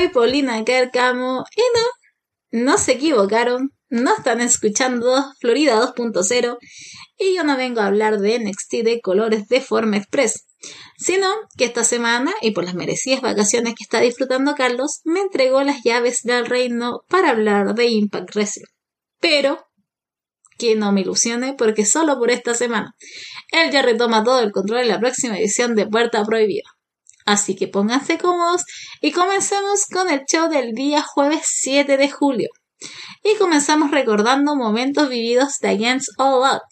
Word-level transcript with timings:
Soy 0.00 0.08
Paulina 0.08 0.64
Carcamo 0.64 1.44
y 1.54 1.60
no, 1.74 2.62
no 2.64 2.78
se 2.78 2.92
equivocaron. 2.92 3.72
No 3.90 4.14
están 4.16 4.40
escuchando 4.40 5.22
Florida 5.40 5.78
2.0 5.78 6.56
y 7.18 7.34
yo 7.34 7.44
no 7.44 7.58
vengo 7.58 7.82
a 7.82 7.86
hablar 7.88 8.18
de 8.18 8.38
NXT 8.38 8.76
de 8.82 9.00
colores 9.02 9.46
de 9.48 9.60
forma 9.60 9.98
express, 9.98 10.46
sino 10.96 11.28
que 11.58 11.66
esta 11.66 11.84
semana 11.84 12.32
y 12.40 12.52
por 12.52 12.64
las 12.64 12.74
merecidas 12.74 13.20
vacaciones 13.20 13.74
que 13.74 13.82
está 13.82 14.00
disfrutando 14.00 14.54
Carlos, 14.54 15.02
me 15.04 15.20
entregó 15.20 15.62
las 15.64 15.82
llaves 15.84 16.22
del 16.22 16.46
reino 16.46 17.02
para 17.10 17.28
hablar 17.28 17.74
de 17.74 17.88
Impact 17.88 18.34
Wrestling. 18.34 18.64
Pero 19.20 19.66
que 20.56 20.76
no 20.76 20.92
me 20.92 21.02
ilusione 21.02 21.52
porque 21.52 21.84
solo 21.84 22.18
por 22.18 22.30
esta 22.30 22.54
semana 22.54 22.94
él 23.52 23.70
ya 23.70 23.82
retoma 23.82 24.24
todo 24.24 24.40
el 24.40 24.50
control 24.50 24.80
en 24.80 24.88
la 24.88 24.98
próxima 24.98 25.38
edición 25.38 25.74
de 25.74 25.86
Puerta 25.86 26.24
Prohibida. 26.24 26.70
Así 27.30 27.54
que 27.54 27.68
pónganse 27.68 28.18
cómodos 28.18 28.64
y 29.00 29.12
comencemos 29.12 29.86
con 29.86 30.10
el 30.10 30.24
show 30.24 30.48
del 30.48 30.72
día 30.72 31.00
jueves 31.00 31.42
7 31.44 31.96
de 31.96 32.10
julio. 32.10 32.48
Y 33.22 33.36
comenzamos 33.36 33.92
recordando 33.92 34.56
momentos 34.56 35.08
vividos 35.08 35.58
de 35.60 35.68
Against 35.68 36.08
All 36.18 36.44
Out. 36.44 36.62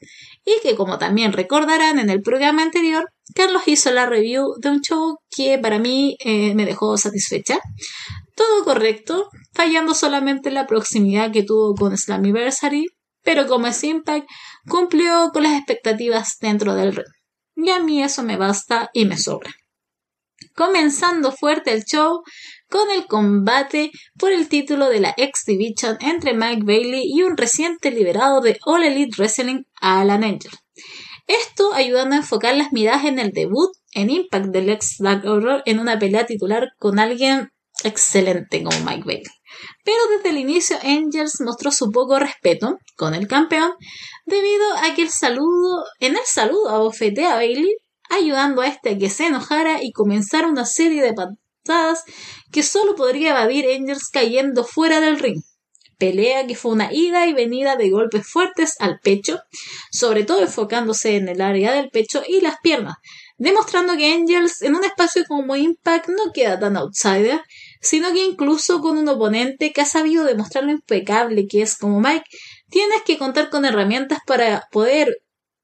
Y 0.44 0.60
que 0.60 0.74
como 0.74 0.98
también 0.98 1.32
recordarán 1.32 2.00
en 2.00 2.10
el 2.10 2.22
programa 2.22 2.62
anterior, 2.62 3.04
Carlos 3.36 3.62
hizo 3.66 3.92
la 3.92 4.06
review 4.06 4.54
de 4.60 4.70
un 4.70 4.80
show 4.80 5.18
que 5.30 5.60
para 5.60 5.78
mí 5.78 6.16
eh, 6.24 6.56
me 6.56 6.66
dejó 6.66 6.98
satisfecha. 6.98 7.60
Todo 8.34 8.64
correcto, 8.64 9.28
fallando 9.52 9.94
solamente 9.94 10.50
la 10.50 10.66
proximidad 10.66 11.30
que 11.30 11.44
tuvo 11.44 11.76
con 11.76 11.96
Slammiversary, 11.96 12.86
pero 13.22 13.46
como 13.46 13.68
es 13.68 13.84
Impact, 13.84 14.26
cumplió 14.68 15.30
con 15.32 15.44
las 15.44 15.56
expectativas 15.56 16.36
dentro 16.40 16.74
del 16.74 16.96
ring. 16.96 17.06
Y 17.54 17.70
a 17.70 17.78
mí 17.78 18.02
eso 18.02 18.24
me 18.24 18.36
basta 18.36 18.90
y 18.92 19.04
me 19.04 19.18
sobra. 19.18 19.52
Comenzando 20.58 21.30
fuerte 21.30 21.72
el 21.72 21.84
show 21.84 22.24
con 22.68 22.90
el 22.90 23.06
combate 23.06 23.92
por 24.18 24.32
el 24.32 24.48
título 24.48 24.88
de 24.88 24.98
la 24.98 25.14
X 25.16 25.44
Division 25.46 25.96
entre 26.00 26.34
Mike 26.34 26.64
Bailey 26.64 27.04
y 27.04 27.22
un 27.22 27.36
reciente 27.36 27.92
liberado 27.92 28.40
de 28.40 28.58
All 28.66 28.82
Elite 28.82 29.14
Wrestling, 29.16 29.62
Alan 29.80 30.24
Angel. 30.24 30.50
Esto 31.28 31.72
ayudando 31.74 32.16
a 32.16 32.18
enfocar 32.18 32.56
las 32.56 32.72
miradas 32.72 33.04
en 33.04 33.20
el 33.20 33.30
debut 33.30 33.70
en 33.92 34.10
Impact 34.10 34.46
del 34.46 34.70
ex 34.70 34.96
Dark 34.98 35.24
Horror 35.24 35.62
en 35.64 35.78
una 35.78 35.96
pelea 35.96 36.26
titular 36.26 36.70
con 36.80 36.98
alguien 36.98 37.50
excelente 37.84 38.64
como 38.64 38.80
Mike 38.80 39.04
Bailey. 39.06 39.32
Pero 39.84 39.98
desde 40.16 40.30
el 40.30 40.38
inicio 40.38 40.76
Angels 40.82 41.40
mostró 41.40 41.70
su 41.70 41.92
poco 41.92 42.18
respeto 42.18 42.78
con 42.96 43.14
el 43.14 43.28
campeón 43.28 43.74
debido 44.26 44.74
a 44.82 44.92
que 44.96 45.02
el 45.02 45.10
saludo, 45.10 45.84
en 46.00 46.16
el 46.16 46.24
saludo 46.24 46.70
abofeté 46.70 47.26
a 47.26 47.36
Bailey, 47.36 47.76
ayudando 48.10 48.62
a 48.62 48.66
este 48.66 48.90
a 48.90 48.98
que 48.98 49.10
se 49.10 49.26
enojara 49.26 49.82
y 49.82 49.92
comenzara 49.92 50.48
una 50.48 50.64
serie 50.64 51.02
de 51.02 51.14
patadas 51.14 52.04
que 52.50 52.62
solo 52.62 52.94
podría 52.94 53.30
evadir 53.30 53.66
Angels 53.66 54.08
cayendo 54.10 54.64
fuera 54.64 55.00
del 55.00 55.18
ring. 55.18 55.42
Pelea 55.98 56.46
que 56.46 56.54
fue 56.54 56.72
una 56.72 56.92
ida 56.92 57.26
y 57.26 57.32
venida 57.32 57.76
de 57.76 57.90
golpes 57.90 58.26
fuertes 58.26 58.74
al 58.78 59.00
pecho, 59.00 59.40
sobre 59.90 60.24
todo 60.24 60.42
enfocándose 60.42 61.16
en 61.16 61.28
el 61.28 61.40
área 61.40 61.72
del 61.72 61.90
pecho 61.90 62.22
y 62.26 62.40
las 62.40 62.56
piernas, 62.62 62.94
demostrando 63.36 63.96
que 63.96 64.12
Angels 64.12 64.62
en 64.62 64.76
un 64.76 64.84
espacio 64.84 65.24
como 65.26 65.56
Impact 65.56 66.08
no 66.08 66.32
queda 66.32 66.58
tan 66.58 66.76
outsider 66.76 67.40
sino 67.80 68.12
que 68.12 68.24
incluso 68.24 68.80
con 68.80 68.98
un 68.98 69.08
oponente 69.08 69.72
que 69.72 69.80
ha 69.80 69.86
sabido 69.86 70.24
demostrar 70.24 70.64
lo 70.64 70.72
impecable 70.72 71.46
que 71.46 71.62
es 71.62 71.76
como 71.76 72.00
Mike, 72.00 72.24
tienes 72.70 73.02
que 73.02 73.18
contar 73.18 73.50
con 73.50 73.64
herramientas 73.64 74.18
para 74.26 74.66
poder 74.70 75.22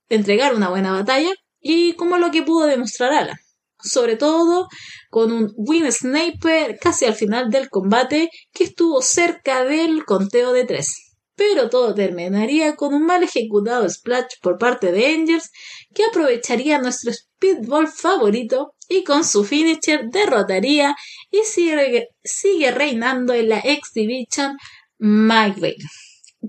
entregar 0.09 0.55
una 0.55 0.69
buena 0.69 0.93
batalla 0.93 1.31
y 1.65 1.95
como 1.95 2.19
lo 2.19 2.31
que 2.31 2.45
pudo 2.45 2.67
demostrar 2.67 3.13
Alan. 3.13 3.39
Sobre 3.83 4.17
todo 4.17 4.69
con 5.11 5.33
un 5.33 5.53
Win 5.57 5.91
Sniper 5.91 6.79
casi 6.79 7.07
al 7.07 7.15
final 7.15 7.51
del 7.51 7.69
combate 7.71 8.31
que 8.53 8.65
estuvo 8.65 9.03
cerca 9.03 9.65
del 9.65 10.05
conteo 10.05 10.53
de 10.53 10.65
tres 10.65 11.05
pero 11.37 11.69
todo 11.69 11.95
terminaría 11.95 12.77
con 12.77 12.95
un 12.95 13.07
mal 13.07 13.23
ejecutado 13.23 13.89
splash 13.89 14.35
por 14.41 14.59
parte 14.59 14.93
de 14.93 15.07
Angels 15.07 15.51
que 15.95 16.05
aprovecharía 16.05 16.79
nuestro 16.79 17.13
speedball 17.13 17.89
favorito 17.89 18.75
y 18.89 19.05
con 19.05 19.25
su 19.25 19.45
finisher 19.45 20.05
derrotaría 20.11 20.95
y 21.31 21.41
sigue, 21.45 22.09
sigue 22.23 22.71
reinando 22.71 23.35
en 23.35 23.49
la 23.49 23.59
X 23.59 23.91
Division 23.95 24.57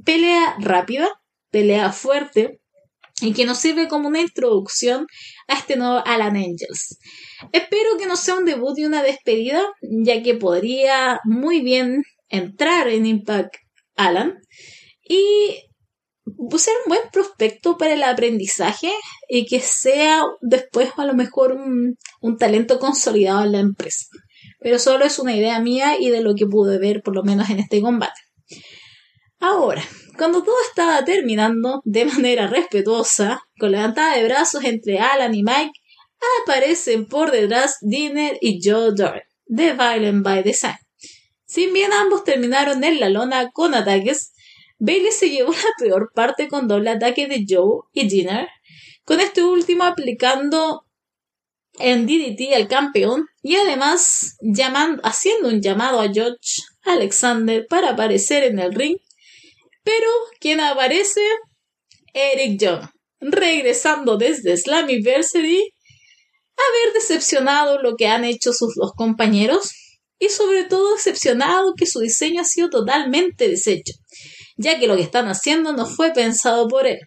Pelea 0.03 0.55
rápida, 0.59 1.09
pelea 1.49 1.91
fuerte 1.91 2.59
y 3.21 3.33
que 3.33 3.45
nos 3.45 3.59
sirve 3.59 3.87
como 3.87 4.07
una 4.07 4.21
introducción 4.21 5.07
a 5.47 5.57
este 5.57 5.77
nuevo 5.77 6.01
Alan 6.05 6.35
Angels. 6.35 6.97
Espero 7.51 7.97
que 7.97 8.07
no 8.07 8.17
sea 8.17 8.35
un 8.35 8.45
debut 8.45 8.77
y 8.77 8.85
una 8.85 9.03
despedida, 9.03 9.61
ya 9.81 10.21
que 10.21 10.35
podría 10.35 11.21
muy 11.23 11.61
bien 11.61 12.03
entrar 12.29 12.87
en 12.89 13.05
Impact 13.05 13.55
Alan 13.95 14.35
y 15.07 15.61
ser 16.57 16.73
un 16.85 16.89
buen 16.89 17.01
prospecto 17.11 17.77
para 17.77 17.93
el 17.93 18.03
aprendizaje 18.03 18.91
y 19.29 19.45
que 19.45 19.59
sea 19.59 20.23
después 20.41 20.89
a 20.97 21.05
lo 21.05 21.13
mejor 21.13 21.53
un, 21.53 21.95
un, 22.21 22.37
talento 22.37 22.79
consolidado 22.79 23.43
en 23.43 23.51
la 23.51 23.59
empresa. 23.59 24.07
Pero 24.59 24.79
solo 24.79 25.05
es 25.05 25.19
una 25.19 25.35
idea 25.35 25.59
mía 25.59 25.97
y 25.99 26.09
de 26.09 26.21
lo 26.21 26.33
que 26.35 26.47
pude 26.47 26.79
ver 26.79 27.01
por 27.03 27.15
lo 27.15 27.23
menos 27.23 27.49
en 27.49 27.59
este 27.59 27.81
combate. 27.81 28.19
Ahora, 29.39 29.83
cuando 30.17 30.43
todo 30.43 30.55
estaba 30.67 31.03
terminando 31.03 31.81
de 31.85 32.05
manera 32.05 32.47
respetuosa, 32.47 33.41
con 33.59 33.71
levantada 33.71 34.15
de 34.15 34.23
brazos 34.23 34.63
entre 34.63 34.99
Alan 34.99 35.33
y 35.33 35.43
Mike, 35.43 35.79
aparecen 36.43 37.05
por 37.05 37.31
detrás 37.31 37.77
Dinner 37.81 38.37
y 38.41 38.59
Joe 38.63 38.91
Doran, 38.95 39.23
de 39.45 39.73
Violent 39.73 40.23
by 40.23 40.43
Design. 40.43 40.77
Si 41.45 41.67
bien 41.67 41.93
ambos 41.93 42.23
terminaron 42.23 42.83
en 42.83 42.99
la 42.99 43.09
lona 43.09 43.51
con 43.51 43.75
ataques, 43.75 44.33
Bailey 44.77 45.11
se 45.11 45.29
llevó 45.29 45.51
la 45.51 45.69
peor 45.79 46.11
parte 46.13 46.47
con 46.47 46.67
doble 46.67 46.89
ataque 46.89 47.27
de 47.27 47.45
Joe 47.47 47.83
y 47.93 48.07
Dinner, 48.07 48.47
con 49.03 49.19
este 49.19 49.43
último 49.43 49.83
aplicando 49.83 50.85
en 51.77 52.05
DDT 52.07 52.55
al 52.55 52.67
campeón 52.67 53.25
y 53.41 53.55
además 53.55 54.37
haciendo 55.03 55.49
un 55.49 55.61
llamado 55.61 55.99
a 55.99 56.11
George 56.11 56.61
Alexander 56.83 57.65
para 57.67 57.91
aparecer 57.91 58.43
en 58.43 58.59
el 58.59 58.73
ring. 58.73 58.97
Pero 59.85 60.09
quien 60.41 60.59
aparece, 60.59 61.21
Eric 62.13 62.59
Young, 62.59 62.89
regresando 63.21 64.17
desde 64.17 64.57
Slammiversary, 64.57 65.73
haber 66.57 66.93
decepcionado 66.93 67.81
lo 67.81 67.95
que 67.95 68.07
han 68.07 68.25
hecho 68.25 68.51
sus 68.51 68.75
dos 68.75 68.91
compañeros 68.97 69.71
y 70.19 70.27
sobre 70.27 70.65
todo 70.65 70.95
decepcionado 70.95 71.73
que 71.77 71.85
su 71.85 72.01
diseño 72.01 72.41
ha 72.41 72.45
sido 72.45 72.69
totalmente 72.69 73.47
deshecho 73.47 73.93
ya 74.57 74.79
que 74.79 74.87
lo 74.87 74.95
que 74.95 75.01
están 75.01 75.27
haciendo 75.27 75.73
no 75.73 75.85
fue 75.85 76.11
pensado 76.11 76.67
por 76.67 76.87
él. 76.87 76.99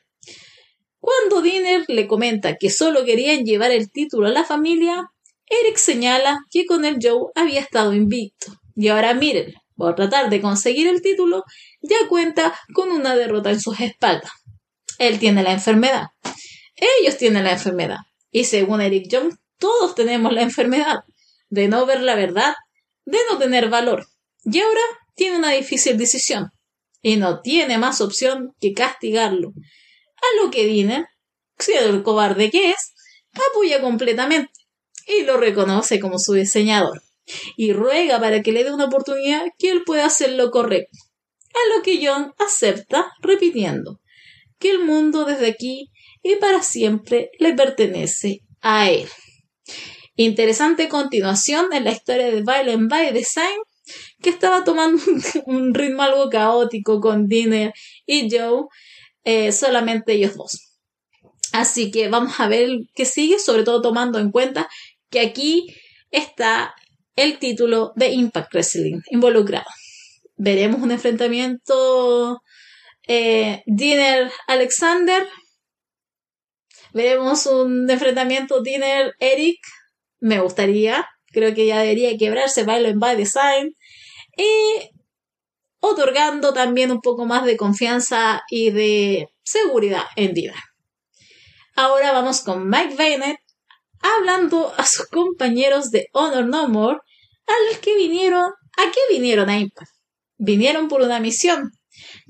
Cuando 1.01 1.43
Dinner 1.43 1.85
le 1.89 2.07
comenta 2.07 2.57
que 2.57 2.71
solo 2.71 3.05
querían 3.05 3.45
llevar 3.45 3.71
el 3.71 3.91
título 3.91 4.27
a 4.27 4.33
la 4.33 4.45
familia, 4.45 5.07
Eric 5.47 5.77
señala 5.77 6.39
que 6.51 6.67
con 6.67 6.85
el 6.85 6.99
Joe 7.01 7.31
había 7.35 7.61
estado 7.61 7.95
invicto. 7.95 8.53
Y 8.75 8.89
ahora 8.89 9.15
miren, 9.15 9.55
por 9.77 9.95
tratar 9.95 10.29
de 10.29 10.41
conseguir 10.41 10.89
el 10.89 11.01
título, 11.01 11.45
ya 11.81 11.97
cuenta 12.09 12.59
con 12.75 12.91
una 12.91 13.17
derrota 13.17 13.51
en 13.51 13.61
sus 13.61 13.81
espaldas. 13.81 14.31
Él 14.99 15.19
tiene 15.19 15.43
la 15.43 15.53
enfermedad. 15.53 16.09
Ellos 16.75 17.17
tienen 17.17 17.45
la 17.45 17.53
enfermedad. 17.53 17.99
Y 18.31 18.45
según 18.45 18.81
Eric 18.81 19.09
Young, 19.09 19.35
todos 19.59 19.95
tenemos 19.95 20.33
la 20.33 20.43
enfermedad 20.43 21.01
de 21.49 21.69
no 21.69 21.87
ver 21.87 22.03
la 22.03 22.15
verdad, 22.15 22.55
de 23.05 23.19
no 23.31 23.39
tener 23.39 23.69
valor. 23.69 24.07
Y 24.45 24.61
ahora 24.61 24.81
tiene 25.15 25.37
una 25.37 25.53
difícil 25.53 25.97
decisión 25.97 26.51
y 27.03 27.17
no 27.17 27.41
tiene 27.41 27.79
más 27.79 28.01
opción 28.01 28.55
que 28.61 28.73
castigarlo. 28.73 29.53
A 30.17 30.43
lo 30.43 30.51
que 30.51 30.67
Dinner, 30.67 31.07
siendo 31.59 31.91
el 31.91 32.03
cobarde 32.03 32.51
que 32.51 32.71
es, 32.71 32.95
apoya 33.51 33.81
completamente 33.81 34.53
y 35.07 35.23
lo 35.23 35.37
reconoce 35.37 36.01
como 36.01 36.19
su 36.19 36.35
diseñador 36.35 37.03
y 37.57 37.73
ruega 37.73 38.21
para 38.21 38.43
que 38.43 38.53
le 38.53 38.65
dé 38.65 38.73
una 38.73 38.87
oportunidad 38.87 39.45
que 39.59 39.71
él 39.71 39.83
pueda 39.85 40.07
hacer 40.07 40.33
lo 40.33 40.51
correcto. 40.51 40.97
A 41.55 41.77
lo 41.77 41.83
que 41.83 42.05
John 42.07 42.33
acepta 42.39 43.13
repitiendo 43.21 44.01
que 44.59 44.71
el 44.71 44.81
mundo 44.81 45.25
desde 45.25 45.49
aquí 45.49 45.91
y 46.23 46.37
para 46.37 46.63
siempre 46.63 47.31
le 47.39 47.55
pertenece 47.55 48.41
a 48.61 48.91
él. 48.91 49.09
Interesante 50.17 50.89
continuación 50.89 51.73
en 51.73 51.85
la 51.85 51.93
historia 51.93 52.27
de 52.27 52.43
Violent 52.43 52.91
by 52.91 53.13
Design 53.13 53.59
que 54.21 54.31
estaba 54.31 54.65
tomando 54.65 55.03
un 55.47 55.75
ritmo 55.75 56.03
algo 56.03 56.29
caótico 56.29 57.01
con 57.01 57.27
Dinner 57.27 57.73
y 58.07 58.29
Joe, 58.31 58.65
eh, 59.25 59.53
solamente 59.53 60.15
ellos 60.15 60.37
dos. 60.37 60.69
Así 61.53 61.91
que 61.91 62.09
vamos 62.09 62.39
a 62.41 62.49
ver 62.49 62.69
qué 62.95 63.05
sigue, 63.05 63.39
sobre 63.39 63.63
todo 63.63 63.81
tomando 63.81 64.19
en 64.19 64.31
cuenta 64.31 64.69
que 65.11 65.21
aquí 65.21 65.75
está 66.11 66.75
el 67.17 67.39
título 67.39 67.93
de 67.97 68.11
Impact 68.11 68.53
Wrestling 68.53 69.01
involucrado. 69.11 69.67
Veremos 70.39 70.81
un 70.81 70.93
enfrentamiento 70.93 72.41
eh, 73.07 73.63
Dinner 73.67 74.31
Alexander. 74.47 75.29
Veremos 76.95 77.45
un 77.47 77.91
enfrentamiento 77.91 78.63
Dinner 78.63 79.13
Eric. 79.19 79.59
Me 80.21 80.41
gustaría 80.41 81.07
creo 81.33 81.55
que 81.55 81.67
ya 81.67 81.81
debería 81.81 82.17
quebrarse 82.17 82.65
Violent 82.65 82.99
by 82.99 83.17
Design, 83.17 83.75
y 84.37 84.91
otorgando 85.81 86.53
también 86.53 86.91
un 86.91 87.01
poco 87.01 87.27
más 87.27 87.45
de 87.45 87.57
confianza 87.57 88.43
y 88.51 88.71
de 88.71 89.29
seguridad 89.43 90.05
en 90.17 90.35
Dina. 90.35 90.63
Ahora 91.75 92.13
vamos 92.13 92.41
con 92.41 92.69
Mike 92.69 92.97
Bennett 92.97 93.39
hablando 94.01 94.73
a 94.77 94.85
sus 94.85 95.07
compañeros 95.07 95.91
de 95.91 96.09
Honor 96.13 96.47
No 96.47 96.69
More, 96.69 96.99
a 97.47 97.53
los 97.69 97.79
que 97.79 97.97
vinieron, 97.97 98.45
¿a 98.77 98.91
qué 98.93 99.01
vinieron 99.11 99.49
a 99.49 99.59
Impact? 99.59 99.91
Vinieron 100.39 100.89
por 100.89 101.03
una 101.03 101.21
misión, 101.21 101.73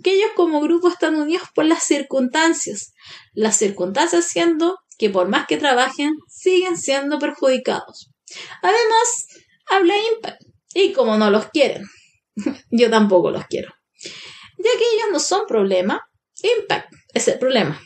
que 0.02 0.12
ellos 0.12 0.30
como 0.34 0.60
grupo 0.60 0.88
están 0.88 1.14
unidos 1.16 1.48
por 1.54 1.64
las 1.66 1.84
circunstancias, 1.84 2.92
las 3.32 3.56
circunstancias 3.56 4.26
siendo 4.26 4.78
que 4.98 5.10
por 5.10 5.28
más 5.28 5.46
que 5.46 5.56
trabajen, 5.56 6.14
siguen 6.28 6.76
siendo 6.76 7.18
perjudicados. 7.18 8.10
Además, 8.62 9.26
habla 9.66 9.94
Impact, 10.14 10.42
y 10.74 10.92
como 10.92 11.16
no 11.16 11.30
los 11.30 11.46
quieren, 11.50 11.84
yo 12.70 12.90
tampoco 12.90 13.30
los 13.30 13.46
quiero. 13.46 13.72
Ya 14.58 14.70
que 14.76 14.96
ellos 14.96 15.08
no 15.12 15.20
son 15.20 15.46
problema, 15.46 16.00
Impact 16.42 16.92
es 17.14 17.28
el 17.28 17.38
problema. 17.38 17.80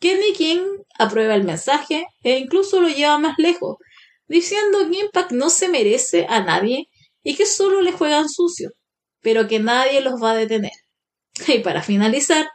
Kenny 0.00 0.32
King 0.32 0.64
aprueba 0.98 1.34
el 1.34 1.44
mensaje 1.44 2.06
e 2.22 2.38
incluso 2.38 2.80
lo 2.80 2.88
lleva 2.88 3.18
más 3.18 3.34
lejos, 3.38 3.76
diciendo 4.26 4.88
que 4.90 5.00
Impact 5.00 5.32
no 5.32 5.50
se 5.50 5.68
merece 5.68 6.26
a 6.28 6.42
nadie 6.42 6.88
y 7.22 7.34
que 7.34 7.46
solo 7.46 7.82
le 7.82 7.92
juegan 7.92 8.28
sucio, 8.28 8.70
pero 9.28 9.46
que 9.46 9.58
nadie 9.58 10.00
los 10.00 10.14
va 10.22 10.30
a 10.30 10.36
detener. 10.36 10.72
Y 11.48 11.58
para 11.58 11.82
finalizar, 11.82 12.48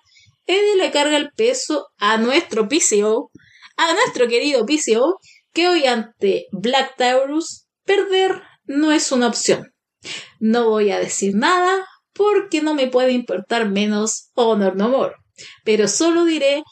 Eddie 0.47 0.75
le 0.75 0.89
carga 0.89 1.17
el 1.17 1.29
peso 1.29 1.85
a 1.99 2.17
nuestro 2.17 2.67
PCO, 2.67 3.29
a 3.77 3.93
nuestro 3.93 4.27
querido 4.27 4.65
PCO, 4.65 5.19
que 5.53 5.67
hoy 5.67 5.85
ante 5.85 6.47
Black 6.51 6.95
Taurus 6.97 7.67
perder 7.85 8.41
no 8.63 8.91
es 8.91 9.11
una 9.11 9.27
opción. 9.27 9.71
No 10.39 10.71
voy 10.71 10.89
a 10.89 10.97
decir 10.97 11.35
nada 11.35 11.87
porque 12.11 12.63
no 12.63 12.73
me 12.73 12.87
puede 12.87 13.11
importar 13.11 13.69
menos 13.69 14.31
Honor 14.33 14.75
No 14.75 14.89
More, 14.89 15.13
pero 15.63 15.87
solo 15.87 16.25
diré 16.25 16.63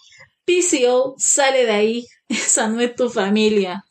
PCO 0.45 1.13
sale 1.19 1.67
de 1.67 1.73
ahí, 1.73 2.07
esa 2.27 2.67
no 2.69 2.81
es 2.81 2.95
tu 2.95 3.07
familia. 3.07 3.83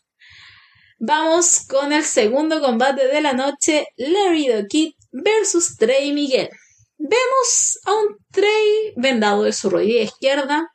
Vamos 0.99 1.67
con 1.69 1.93
el 1.93 2.03
segundo 2.03 2.61
combate 2.61 3.07
de 3.07 3.21
la 3.21 3.33
noche, 3.33 3.87
Larry 3.97 4.49
the 4.49 4.67
versus 5.13 5.77
Trey 5.77 6.13
Miguel. 6.13 6.49
Vemos 6.99 7.79
a 7.85 7.95
un 7.95 8.17
Trey 8.31 8.93
vendado 8.97 9.45
de 9.45 9.53
su 9.53 9.71
rodilla 9.71 10.03
izquierda, 10.03 10.69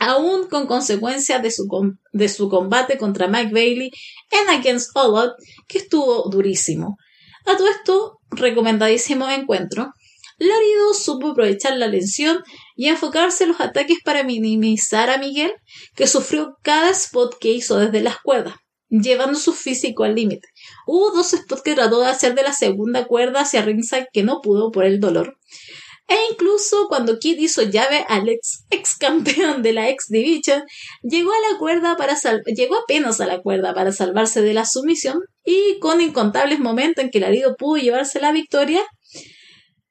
aún 0.00 0.48
con 0.48 0.66
consecuencias 0.66 1.42
de 1.42 1.50
su, 1.50 1.66
de 2.12 2.28
su 2.28 2.48
combate 2.48 2.98
contra 2.98 3.28
Mike 3.28 3.52
Bailey 3.52 3.90
en 4.30 4.48
Against 4.48 4.90
All 4.94 5.16
Out, 5.16 5.32
que 5.66 5.78
estuvo 5.78 6.28
durísimo. 6.30 6.96
A 7.46 7.56
todo 7.56 7.68
esto, 7.68 8.18
recomendadísimo 8.30 9.28
encuentro. 9.28 9.92
Larido 10.38 10.94
supo 10.94 11.30
aprovechar 11.30 11.76
la 11.76 11.88
lesión 11.88 12.44
y 12.76 12.88
enfocarse 12.88 13.44
en 13.44 13.50
los 13.50 13.60
ataques 13.60 13.98
para 14.04 14.22
minimizar 14.22 15.10
a 15.10 15.18
Miguel, 15.18 15.52
que 15.96 16.06
sufrió 16.06 16.56
cada 16.62 16.90
spot 16.90 17.36
que 17.40 17.50
hizo 17.50 17.78
desde 17.78 18.00
las 18.00 18.20
cuerdas, 18.20 18.54
llevando 18.88 19.38
su 19.38 19.52
físico 19.52 20.04
al 20.04 20.14
límite. 20.14 20.48
Hubo 20.86 21.10
dos 21.10 21.30
spots 21.30 21.62
que 21.62 21.74
trató 21.74 22.00
de 22.00 22.08
hacer 22.08 22.34
de 22.34 22.42
la 22.42 22.52
segunda 22.52 23.06
cuerda 23.06 23.42
hacia 23.42 23.62
ringside 23.62 24.08
que 24.12 24.22
no 24.22 24.40
pudo 24.40 24.70
por 24.70 24.84
el 24.84 25.00
dolor. 25.00 25.38
E 26.08 26.16
incluso 26.32 26.86
cuando 26.88 27.18
Kid 27.18 27.38
hizo 27.38 27.62
llave 27.62 28.06
al 28.08 28.30
ex, 28.30 28.64
ex 28.70 28.96
campeón 28.96 29.62
de 29.62 29.74
la 29.74 29.90
X 29.90 30.06
Division, 30.08 30.62
llegó 31.02 31.30
a 31.32 31.52
la 31.52 31.58
cuerda 31.58 31.96
para 31.98 32.16
llegó 32.46 32.76
apenas 32.76 33.20
a 33.20 33.26
la 33.26 33.42
cuerda 33.42 33.74
para 33.74 33.92
salvarse 33.92 34.40
de 34.40 34.54
la 34.54 34.64
sumisión 34.64 35.18
y 35.44 35.78
con 35.80 36.00
incontables 36.00 36.60
momentos 36.60 37.04
en 37.04 37.10
que 37.10 37.20
Larido 37.20 37.56
pudo 37.56 37.76
llevarse 37.76 38.20
la 38.20 38.32
victoria, 38.32 38.82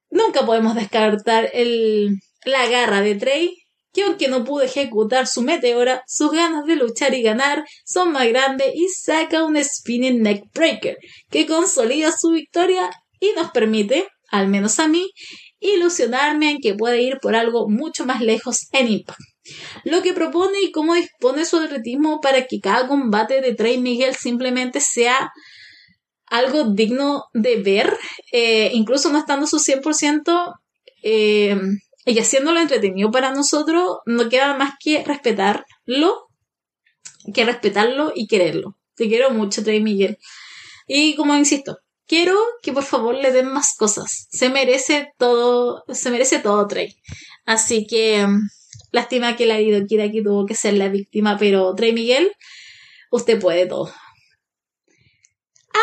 nunca 0.10 0.44
podemos 0.44 0.74
descartar 0.74 1.52
el, 1.54 2.18
la 2.46 2.68
garra 2.68 3.02
de 3.02 3.14
Trey, 3.14 3.56
que 3.98 4.04
aunque 4.04 4.28
no 4.28 4.44
pudo 4.44 4.62
ejecutar 4.62 5.26
su 5.26 5.42
meteora, 5.42 6.04
sus 6.06 6.32
ganas 6.32 6.68
de 6.68 6.76
luchar 6.76 7.16
y 7.16 7.24
ganar 7.24 7.66
son 7.84 8.12
más 8.12 8.28
grandes 8.28 8.68
y 8.76 8.90
saca 8.90 9.44
un 9.44 9.58
spinning 9.58 10.22
neck 10.22 10.44
breaker 10.54 10.98
que 11.32 11.48
consolida 11.48 12.12
su 12.16 12.30
victoria 12.30 12.92
y 13.20 13.32
nos 13.36 13.50
permite, 13.50 14.08
al 14.30 14.50
menos 14.50 14.78
a 14.78 14.88
mí, 14.88 15.10
ilusionarme 15.60 16.52
en 16.52 16.58
que 16.60 16.76
puede 16.76 17.02
ir 17.02 17.18
por 17.20 17.36
algo 17.36 17.68
mucho 17.70 18.06
más 18.06 18.22
lejos 18.22 18.68
en 18.72 18.88
Impact. 18.88 19.20
Lo 19.84 20.04
que 20.04 20.14
propone 20.14 20.62
y 20.62 20.72
cómo 20.72 20.94
dispone 20.94 21.44
su 21.44 21.58
atletismo 21.58 22.22
para 22.22 22.46
que 22.46 22.60
cada 22.60 22.88
combate 22.88 23.42
de 23.42 23.56
Trey 23.56 23.80
Miguel 23.80 24.14
simplemente 24.14 24.80
sea 24.80 25.32
algo 26.28 26.66
digno 26.66 27.24
de 27.34 27.56
ver, 27.56 27.98
eh, 28.32 28.70
incluso 28.74 29.10
no 29.10 29.18
estando 29.18 29.48
su 29.48 29.58
100%, 29.58 30.54
eh, 31.02 31.58
y 32.08 32.20
haciéndolo 32.20 32.62
entretenido 32.62 33.12
para 33.12 33.32
nosotros, 33.32 33.98
no 34.06 34.30
queda 34.30 34.56
más 34.56 34.76
que 34.80 35.04
respetarlo, 35.04 36.30
que 37.34 37.44
respetarlo 37.44 38.14
y 38.16 38.28
quererlo. 38.28 38.78
Te 38.96 39.10
quiero 39.10 39.30
mucho, 39.32 39.62
Trey 39.62 39.82
Miguel. 39.82 40.18
Y 40.88 41.16
como 41.16 41.36
insisto, 41.36 41.80
quiero 42.06 42.40
que 42.62 42.72
por 42.72 42.84
favor 42.84 43.14
le 43.14 43.34
den 43.34 43.48
más 43.48 43.76
cosas. 43.76 44.28
Se 44.30 44.50
merece 44.50 45.10
todo, 45.18 45.84
se 45.90 46.10
merece 46.10 46.40
todo, 46.40 46.66
Trey. 46.66 46.96
Así 47.46 47.86
que, 47.86 48.26
lástima 48.94 49.36
que 49.36 49.46
la 49.46 49.58
quiera 49.86 50.10
que 50.10 50.22
tuvo 50.22 50.46
que 50.46 50.56
ser 50.56 50.76
la 50.76 50.88
víctima, 50.88 51.36
pero 51.38 51.76
Trey 51.76 51.92
Miguel, 51.92 52.32
usted 53.12 53.38
puede 53.38 53.66
todo. 53.66 53.92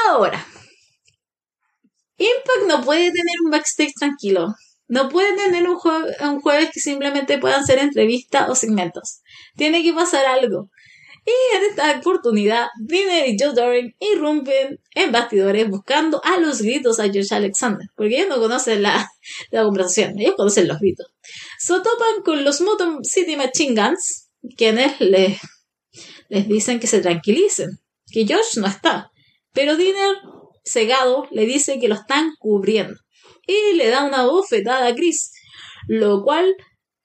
Ahora, 0.08 0.44
Impact 2.16 2.66
no 2.66 2.82
puede 2.82 3.10
tener 3.10 3.36
un 3.44 3.50
backstage 3.50 3.92
tranquilo. 3.98 4.54
No 4.94 5.08
puede 5.08 5.34
tener 5.34 5.68
un, 5.68 5.76
jueves 6.40 6.70
que 6.72 6.78
simplemente 6.78 7.38
puedan 7.38 7.66
ser 7.66 7.80
entrevistas 7.80 8.48
o 8.48 8.54
segmentos. 8.54 9.22
Tiene 9.56 9.82
que 9.82 9.92
pasar 9.92 10.24
algo. 10.24 10.70
Y 11.26 11.56
en 11.56 11.64
esta 11.64 11.98
oportunidad, 11.98 12.68
Dinner 12.80 13.28
y 13.28 13.36
Joe 13.36 13.54
Doran 13.54 13.92
irrumpen 13.98 14.78
en 14.94 15.10
bastidores 15.10 15.68
buscando 15.68 16.22
a 16.22 16.36
los 16.36 16.62
gritos 16.62 17.00
a 17.00 17.10
George 17.10 17.34
Alexander, 17.34 17.88
porque 17.96 18.18
ellos 18.18 18.28
no 18.28 18.38
conocen 18.38 18.84
la, 18.84 19.10
conversación, 19.50 20.16
ellos 20.16 20.36
conocen 20.36 20.68
los 20.68 20.78
gritos. 20.78 21.08
Se 21.58 21.74
topan 21.74 22.22
con 22.24 22.44
los 22.44 22.60
Motor 22.60 23.00
City 23.02 23.34
Machine 23.34 23.74
Guns, 23.74 24.28
quienes 24.56 25.00
les, 25.00 25.40
les 26.28 26.46
dicen 26.46 26.78
que 26.78 26.86
se 26.86 27.00
tranquilicen, 27.00 27.80
que 28.12 28.28
George 28.28 28.60
no 28.60 28.68
está. 28.68 29.10
Pero 29.52 29.76
Dinner, 29.76 30.14
cegado, 30.62 31.26
le 31.32 31.46
dice 31.46 31.80
que 31.80 31.88
lo 31.88 31.96
están 31.96 32.30
cubriendo 32.38 33.03
y 33.46 33.74
le 33.74 33.88
da 33.88 34.04
una 34.04 34.24
bofetada 34.24 34.88
a 34.88 34.94
Chris, 34.94 35.32
lo 35.88 36.22
cual 36.22 36.54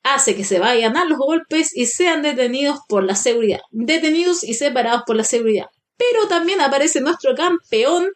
hace 0.03 0.35
que 0.35 0.43
se 0.43 0.59
vayan 0.59 0.97
a 0.97 1.05
los 1.05 1.17
golpes 1.17 1.75
y 1.75 1.85
sean 1.85 2.21
detenidos 2.21 2.79
por 2.87 3.03
la 3.03 3.15
seguridad, 3.15 3.59
detenidos 3.71 4.43
y 4.43 4.53
separados 4.53 5.03
por 5.05 5.15
la 5.15 5.23
seguridad. 5.23 5.65
Pero 5.97 6.27
también 6.29 6.61
aparece 6.61 7.01
nuestro 7.01 7.35
campeón, 7.35 8.07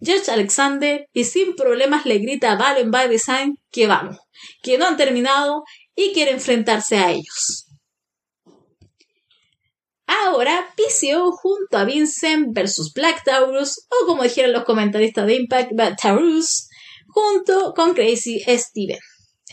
George 0.00 0.30
Alexander, 0.30 1.06
y 1.12 1.24
sin 1.24 1.54
problemas 1.54 2.04
le 2.04 2.18
grita 2.18 2.52
a 2.52 2.56
Valen 2.56 2.90
by 2.90 3.08
Design 3.08 3.54
que 3.70 3.86
vamos, 3.86 4.18
que 4.60 4.76
no 4.76 4.86
han 4.86 4.96
terminado 4.96 5.62
y 5.94 6.12
quiere 6.12 6.32
enfrentarse 6.32 6.96
a 6.96 7.12
ellos. 7.12 7.68
Ahora, 10.08 10.74
PCO 10.74 11.30
junto 11.32 11.76
a 11.76 11.84
Vincent 11.84 12.48
versus 12.54 12.92
Black 12.94 13.22
Taurus, 13.24 13.86
o 13.90 14.06
como 14.06 14.22
dijeron 14.22 14.52
los 14.52 14.64
comentaristas 14.64 15.26
de 15.26 15.34
Impact, 15.34 15.72
Black 15.74 15.98
Taurus, 16.00 16.67
junto 17.08 17.72
con 17.74 17.94
Crazy 17.94 18.40
Steven. 18.46 18.98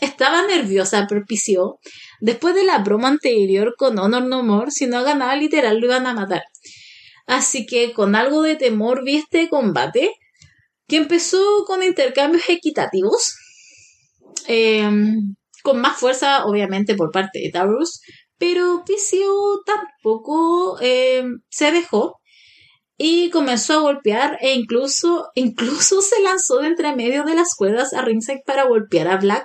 Estaba 0.00 0.46
nerviosa 0.46 1.06
PCO 1.06 1.80
después 2.20 2.54
de 2.54 2.64
la 2.64 2.78
broma 2.78 3.08
anterior 3.08 3.74
con 3.76 3.98
Honor 3.98 4.24
No 4.24 4.42
More, 4.42 4.70
si 4.70 4.86
no 4.86 5.02
ganaba 5.02 5.36
literal 5.36 5.78
lo 5.78 5.86
iban 5.86 6.06
a 6.06 6.14
matar. 6.14 6.42
Así 7.26 7.66
que 7.66 7.92
con 7.92 8.14
algo 8.14 8.42
de 8.42 8.56
temor 8.56 9.04
vi 9.04 9.16
este 9.16 9.48
combate, 9.48 10.10
que 10.86 10.96
empezó 10.96 11.64
con 11.66 11.82
intercambios 11.82 12.48
equitativos, 12.48 13.34
em, 14.46 15.34
con 15.62 15.80
más 15.80 15.98
fuerza 15.98 16.44
obviamente 16.44 16.94
por 16.94 17.10
parte 17.10 17.40
de 17.40 17.50
Taurus, 17.50 18.00
pero 18.38 18.84
PCO 18.86 19.62
tampoco 19.64 20.78
em, 20.80 21.40
se 21.48 21.72
dejó 21.72 22.20
y 22.98 23.30
comenzó 23.30 23.74
a 23.74 23.80
golpear 23.80 24.38
e 24.40 24.54
incluso, 24.54 25.28
incluso 25.34 26.00
se 26.00 26.20
lanzó 26.22 26.58
de 26.58 26.68
entre 26.68 26.94
medio 26.94 27.24
de 27.24 27.34
las 27.34 27.54
cuerdas 27.56 27.92
a 27.92 28.02
ringside 28.02 28.42
para 28.46 28.66
golpear 28.66 29.08
a 29.08 29.18
Black 29.18 29.44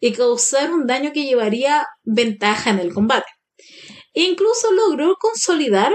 y 0.00 0.12
causar 0.12 0.72
un 0.72 0.86
daño 0.86 1.12
que 1.12 1.24
llevaría 1.24 1.86
ventaja 2.02 2.70
en 2.70 2.80
el 2.80 2.92
combate. 2.92 3.28
Incluso 4.12 4.72
logró 4.72 5.14
consolidar 5.20 5.94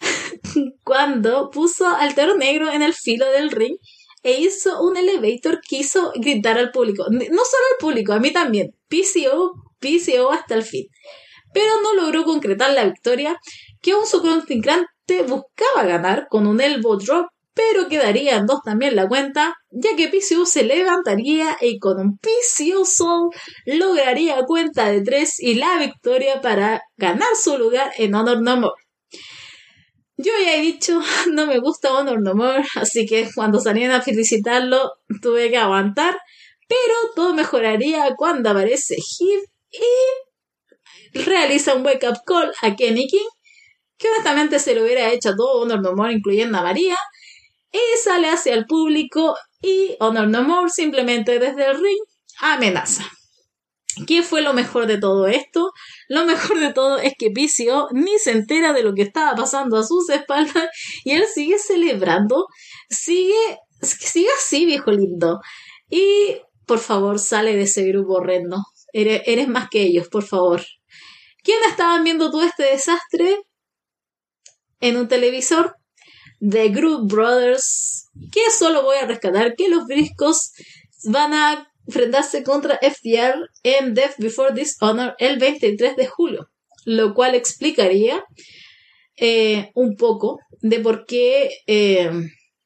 cuando 0.84 1.50
puso 1.50 1.88
al 1.88 2.14
toro 2.14 2.36
negro 2.36 2.70
en 2.70 2.82
el 2.82 2.94
filo 2.94 3.30
del 3.32 3.50
ring 3.50 3.76
e 4.22 4.40
hizo 4.40 4.82
un 4.82 4.96
elevator 4.96 5.60
que 5.66 5.78
hizo 5.78 6.12
gritar 6.16 6.58
al 6.58 6.70
público. 6.70 7.06
No 7.10 7.18
solo 7.20 7.64
al 7.72 7.78
público, 7.80 8.12
a 8.12 8.20
mí 8.20 8.32
también. 8.32 8.74
PCO, 8.88 9.52
PCO 9.80 10.32
hasta 10.32 10.54
el 10.54 10.62
fin. 10.62 10.86
Pero 11.54 11.80
no 11.80 11.94
logró 11.94 12.24
concretar 12.24 12.72
la 12.72 12.84
victoria 12.84 13.36
que 13.80 13.92
aún 13.92 14.06
su 14.06 14.20
contrincante 14.20 15.22
buscaba 15.26 15.84
ganar 15.84 16.28
con 16.28 16.46
un 16.46 16.60
elbow 16.60 16.96
drop 16.96 17.26
pero 17.56 17.88
quedaría 17.88 18.36
en 18.36 18.44
dos 18.44 18.60
también 18.62 18.94
la 18.94 19.08
cuenta, 19.08 19.54
ya 19.70 19.96
que 19.96 20.08
PCO 20.08 20.44
se 20.44 20.62
levantaría 20.62 21.56
y 21.62 21.78
con 21.78 21.98
un 21.98 22.18
PCO 22.18 22.84
Soul 22.84 23.30
lograría 23.64 24.44
cuenta 24.44 24.90
de 24.90 25.00
tres 25.00 25.40
y 25.40 25.54
la 25.54 25.78
victoria 25.78 26.42
para 26.42 26.82
ganar 26.98 27.30
su 27.34 27.56
lugar 27.56 27.90
en 27.96 28.14
Honor 28.14 28.42
No 28.42 28.58
More. 28.58 28.82
Yo 30.18 30.32
ya 30.44 30.54
he 30.54 30.60
dicho, 30.60 31.00
no 31.32 31.46
me 31.46 31.58
gusta 31.58 31.94
Honor 31.94 32.20
No 32.20 32.34
More, 32.34 32.62
así 32.74 33.06
que 33.06 33.26
cuando 33.34 33.58
salían 33.58 33.92
a 33.92 34.02
felicitarlo 34.02 34.92
tuve 35.22 35.48
que 35.48 35.56
aguantar, 35.56 36.14
pero 36.68 36.94
todo 37.14 37.32
mejoraría 37.32 38.14
cuando 38.18 38.50
aparece 38.50 38.96
Heath 38.96 39.48
y 39.72 41.18
realiza 41.24 41.74
un 41.74 41.86
wake 41.86 42.06
up 42.06 42.18
call 42.26 42.52
a 42.60 42.76
Kenny 42.76 43.06
King, 43.06 43.30
que 43.98 44.08
honestamente 44.08 44.58
se 44.58 44.74
lo 44.74 44.82
hubiera 44.82 45.10
hecho 45.12 45.30
a 45.30 45.36
todo 45.36 45.62
Honor 45.62 45.82
No 45.82 45.94
More, 45.94 46.12
incluyendo 46.12 46.58
a 46.58 46.62
María, 46.62 46.96
y 47.72 47.98
sale 48.02 48.28
hacia 48.28 48.54
el 48.54 48.66
público 48.66 49.36
y 49.62 49.96
Honor 50.00 50.28
No 50.28 50.42
More 50.42 50.70
simplemente 50.70 51.38
desde 51.38 51.66
el 51.66 51.76
ring 51.76 51.98
amenaza. 52.40 53.04
¿Qué 54.06 54.22
fue 54.22 54.42
lo 54.42 54.52
mejor 54.52 54.86
de 54.86 54.98
todo 54.98 55.26
esto? 55.26 55.70
Lo 56.08 56.26
mejor 56.26 56.58
de 56.58 56.72
todo 56.72 56.98
es 56.98 57.14
que 57.18 57.30
PCO 57.30 57.88
ni 57.92 58.18
se 58.18 58.32
entera 58.32 58.74
de 58.74 58.82
lo 58.82 58.92
que 58.92 59.02
estaba 59.02 59.34
pasando 59.34 59.78
a 59.78 59.84
sus 59.84 60.10
espaldas 60.10 60.68
y 61.04 61.12
él 61.12 61.24
sigue 61.32 61.58
celebrando, 61.58 62.46
sigue, 62.90 63.58
sigue 63.80 64.28
así, 64.38 64.66
viejo 64.66 64.90
lindo. 64.90 65.40
Y 65.88 66.36
por 66.66 66.78
favor, 66.78 67.18
sale 67.18 67.56
de 67.56 67.62
ese 67.62 67.84
grupo 67.84 68.14
horrendo. 68.14 68.58
Eres, 68.92 69.22
eres 69.24 69.48
más 69.48 69.68
que 69.70 69.82
ellos, 69.82 70.08
por 70.08 70.24
favor. 70.24 70.62
¿Quién 71.42 71.58
estaban 71.66 72.04
viendo 72.04 72.30
todo 72.30 72.42
este 72.42 72.64
desastre? 72.64 73.38
En 74.80 74.96
un 74.96 75.08
televisor 75.08 75.74
The 76.40 76.68
Group 76.68 77.10
Brothers, 77.10 78.10
que 78.32 78.50
solo 78.56 78.82
voy 78.82 78.96
a 78.98 79.06
rescatar 79.06 79.54
que 79.56 79.68
los 79.68 79.86
briscos 79.86 80.52
van 81.04 81.32
a 81.32 81.68
enfrentarse 81.86 82.42
contra 82.42 82.78
FDR 82.78 83.48
en 83.62 83.94
Death 83.94 84.16
Before 84.18 84.54
Dishonor 84.54 85.14
el 85.18 85.38
23 85.38 85.96
de 85.96 86.06
julio, 86.06 86.50
lo 86.84 87.14
cual 87.14 87.34
explicaría 87.34 88.24
eh, 89.16 89.70
un 89.74 89.96
poco 89.96 90.40
de 90.60 90.80
por 90.80 91.06
qué 91.06 91.50
eh, 91.66 92.10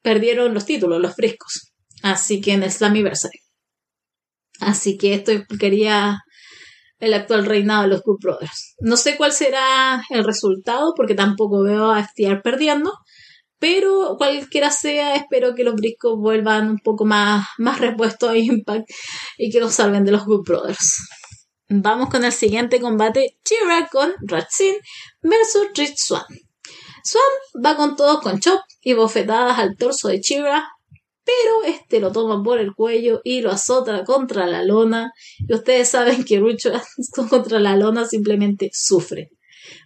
perdieron 0.01 0.53
los 0.53 0.65
títulos, 0.65 1.01
los 1.01 1.15
briscos. 1.15 1.71
Así 2.03 2.41
que 2.41 2.53
en 2.53 2.63
el 2.63 2.71
Slammiversary. 2.71 3.39
Así 4.59 4.97
que 4.97 5.13
esto 5.13 5.31
explicaría 5.31 6.17
el 7.01 7.13
actual 7.13 7.45
reinado 7.45 7.83
de 7.83 7.89
los 7.89 8.03
Good 8.03 8.19
Brothers. 8.21 8.75
No 8.79 8.95
sé 8.95 9.17
cuál 9.17 9.33
será 9.33 10.01
el 10.09 10.23
resultado, 10.23 10.93
porque 10.95 11.15
tampoco 11.15 11.63
veo 11.63 11.91
a 11.91 12.03
FTR 12.03 12.41
perdiendo, 12.41 12.93
pero 13.59 14.15
cualquiera 14.17 14.71
sea, 14.71 15.15
espero 15.15 15.53
que 15.53 15.63
los 15.63 15.75
briscos 15.75 16.17
vuelvan 16.17 16.69
un 16.69 16.79
poco 16.79 17.05
más, 17.05 17.45
más 17.57 17.79
repuestos 17.79 18.29
a 18.29 18.37
Impact 18.37 18.89
y 19.37 19.51
que 19.51 19.59
nos 19.59 19.73
salven 19.73 20.05
de 20.05 20.11
los 20.11 20.25
Good 20.25 20.45
Brothers. 20.47 20.97
Vamos 21.69 22.09
con 22.09 22.23
el 22.23 22.31
siguiente 22.31 22.79
combate, 22.79 23.37
Chira 23.43 23.87
con 23.91 24.13
Ratsin 24.27 24.75
versus 25.21 25.67
Rich 25.75 25.97
Swan. 25.97 26.25
Swan 27.03 27.63
va 27.65 27.75
con 27.75 27.95
todos 27.95 28.21
con 28.21 28.39
chop 28.39 28.59
y 28.81 28.93
bofetadas 28.93 29.57
al 29.57 29.75
torso 29.77 30.09
de 30.09 30.19
Chira, 30.21 30.67
pero 31.31 31.75
este 31.75 31.99
lo 31.99 32.11
toma 32.11 32.41
por 32.43 32.59
el 32.59 32.73
cuello 32.73 33.21
y 33.23 33.41
lo 33.41 33.51
azota 33.51 34.03
contra 34.03 34.47
la 34.47 34.63
lona. 34.63 35.11
Y 35.39 35.53
ustedes 35.53 35.89
saben 35.89 36.23
que 36.23 36.39
Rich 36.39 36.67
contra 37.29 37.59
la 37.59 37.75
lona 37.75 38.05
simplemente 38.05 38.69
sufre 38.73 39.29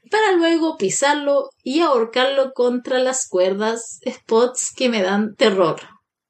para 0.10 0.34
luego 0.34 0.78
pisarlo 0.78 1.50
y 1.64 1.82
ahorcarlo 1.82 2.52
contra 2.54 3.00
las 3.00 3.28
cuerdas, 3.28 4.00
spots 4.08 4.72
que 4.76 4.90
me 4.90 5.02
dan 5.02 5.36
terror. 5.36 5.78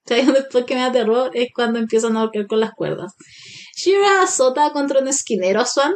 O 0.06 0.08
sea, 0.08 0.24
un 0.24 0.36
spot 0.36 0.66
que 0.66 0.76
me 0.76 0.82
da 0.82 0.92
terror 0.92 1.32
es 1.34 1.48
cuando 1.54 1.80
empiezan 1.80 2.16
a 2.16 2.22
ahorcar 2.22 2.48
con 2.48 2.60
las 2.60 2.72
cuerdas. 2.72 3.14
Shira 3.76 4.22
azota 4.22 4.72
contra 4.72 5.00
un 5.02 5.08
esquinero 5.08 5.62
a 5.62 5.66
Swan, 5.66 5.94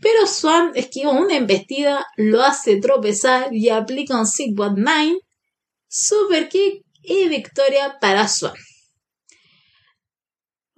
pero 0.00 0.26
Swan 0.26 0.72
esquiva 0.74 1.12
una 1.12 1.36
embestida, 1.36 2.04
lo 2.16 2.42
hace 2.42 2.80
tropezar 2.80 3.48
y 3.52 3.68
aplica 3.70 4.18
un 4.18 4.26
Sigwad 4.26 4.74
9, 4.76 5.18
super 5.88 6.48
kick 6.48 6.84
y 7.02 7.28
victoria 7.28 7.98
para 8.00 8.28
Swan. 8.28 8.54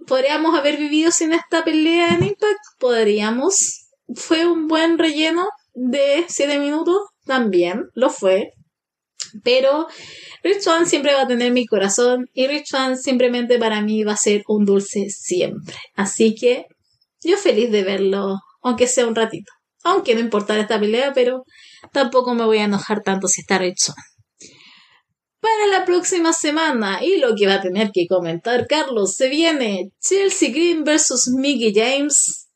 ¿Podríamos 0.07 0.59
haber 0.59 0.76
vivido 0.76 1.11
sin 1.11 1.33
esta 1.33 1.64
pelea 1.64 2.09
en 2.09 2.25
Impact? 2.25 2.61
Podríamos. 2.78 3.88
Fue 4.14 4.47
un 4.47 4.69
buen 4.69 4.99
relleno, 4.99 5.47
de 5.75 6.25
7 6.28 6.59
minutos 6.59 6.99
también 7.25 7.85
lo 7.95 8.11
fue. 8.11 8.52
Pero 9.43 9.88
Rich 10.43 10.61
Swan 10.61 10.87
siempre 10.87 11.14
va 11.14 11.23
a 11.23 11.26
tener 11.26 11.52
mi 11.52 11.66
corazón 11.66 12.26
y 12.33 12.47
Rich 12.47 12.69
Swan 12.69 12.97
simplemente 12.97 13.59
para 13.59 13.81
mí 13.81 14.04
va 14.04 14.12
a 14.12 14.16
ser 14.16 14.43
un 14.47 14.64
dulce 14.64 15.09
siempre. 15.11 15.76
Así 15.97 16.35
que 16.35 16.66
yo 17.23 17.37
feliz 17.37 17.71
de 17.73 17.83
verlo, 17.83 18.37
aunque 18.62 18.87
sea 18.87 19.07
un 19.07 19.14
ratito. 19.14 19.50
Aunque 19.83 20.14
no 20.14 20.21
importa 20.21 20.59
esta 20.59 20.78
pelea, 20.78 21.12
pero 21.14 21.45
tampoco 21.93 22.35
me 22.35 22.45
voy 22.45 22.59
a 22.59 22.64
enojar 22.64 23.02
tanto 23.02 23.26
si 23.26 23.40
está 23.40 23.59
Rich 23.59 23.87
Swan. 23.87 23.97
Para 25.45 25.67
la 25.67 25.85
próxima 25.85 26.33
semana, 26.33 27.05
y 27.05 27.19
lo 27.19 27.35
que 27.35 27.47
va 27.47 27.57
a 27.57 27.61
tener 27.61 27.91
que 27.93 28.07
comentar 28.09 28.67
Carlos, 28.67 29.15
se 29.15 29.29
viene 29.29 29.91
Chelsea 30.01 30.49
Green 30.49 30.85
versus 30.85 31.29
Mickey 31.29 31.71
James, 31.75 32.49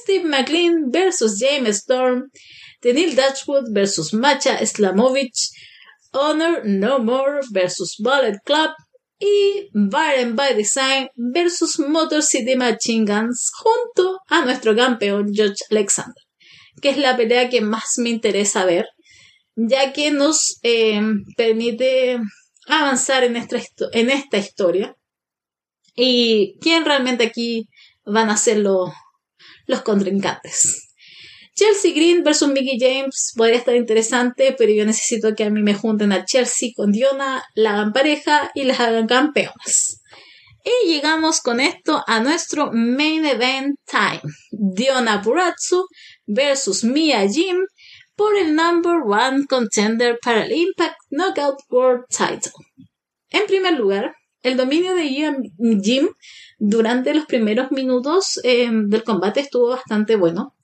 Steve 0.00 0.24
McLean 0.24 0.90
versus 0.90 1.38
James 1.38 1.68
Storm, 1.68 2.30
Tenil 2.80 3.14
Dashwood 3.14 3.64
versus 3.74 4.14
Macha 4.14 4.56
Slamovich, 4.64 5.50
Honor 6.14 6.62
No 6.64 6.98
More 6.98 7.40
versus 7.52 7.96
Bullet 7.98 8.38
Club 8.46 8.70
y 9.18 9.68
Byron 9.74 10.34
by 10.34 10.54
Design 10.54 11.10
versus 11.34 11.78
Motor 11.78 12.22
City 12.22 12.56
Machine 12.56 13.04
Guns 13.04 13.50
junto 13.54 14.18
a 14.28 14.46
nuestro 14.46 14.74
campeón 14.74 15.34
George 15.34 15.62
Alexander, 15.70 16.24
que 16.80 16.88
es 16.88 16.96
la 16.96 17.18
pelea 17.18 17.50
que 17.50 17.60
más 17.60 17.98
me 17.98 18.08
interesa 18.08 18.64
ver, 18.64 18.86
ya 19.68 19.92
que 19.92 20.10
nos 20.10 20.58
eh, 20.62 21.00
permite 21.36 22.18
avanzar 22.66 23.24
en 23.24 23.36
esta, 23.36 24.38
historia 24.38 24.96
y 25.94 26.56
quién 26.60 26.84
realmente 26.84 27.24
aquí 27.24 27.68
van 28.04 28.30
a 28.30 28.36
ser 28.36 28.58
los 28.58 29.82
contrincantes. 29.84 30.86
Chelsea 31.54 31.92
Green 31.92 32.22
versus 32.22 32.48
Mickey 32.48 32.78
James 32.78 33.32
podría 33.36 33.58
estar 33.58 33.74
interesante, 33.74 34.54
pero 34.56 34.72
yo 34.72 34.86
necesito 34.86 35.34
que 35.34 35.44
a 35.44 35.50
mí 35.50 35.62
me 35.62 35.74
junten 35.74 36.12
a 36.12 36.24
Chelsea 36.24 36.70
con 36.74 36.92
Diona, 36.92 37.44
la 37.54 37.72
hagan 37.72 37.92
pareja 37.92 38.50
y 38.54 38.64
las 38.64 38.80
hagan 38.80 39.06
campeonas. 39.06 40.00
Y 40.64 40.88
llegamos 40.88 41.40
con 41.40 41.60
esto 41.60 42.02
a 42.06 42.20
nuestro 42.20 42.70
main 42.72 43.26
event 43.26 43.78
time. 43.86 44.22
Diona 44.50 45.20
Purazzo 45.20 45.86
versus 46.26 46.84
Mia 46.84 47.28
Jim 47.28 47.58
por 48.20 48.36
el 48.36 48.54
number 48.54 48.96
one 49.06 49.46
contender 49.46 50.18
para 50.22 50.44
el 50.44 50.52
Impact 50.52 50.94
Knockout 51.08 51.56
World 51.70 52.04
Title. 52.10 52.52
En 53.30 53.46
primer 53.46 53.78
lugar, 53.78 54.14
el 54.42 54.58
dominio 54.58 54.94
de 54.94 55.08
Jim 55.08 56.08
durante 56.58 57.14
los 57.14 57.24
primeros 57.24 57.70
minutos 57.72 58.38
eh, 58.44 58.68
del 58.70 59.04
combate 59.04 59.40
estuvo 59.40 59.70
bastante 59.70 60.16
bueno. 60.16 60.54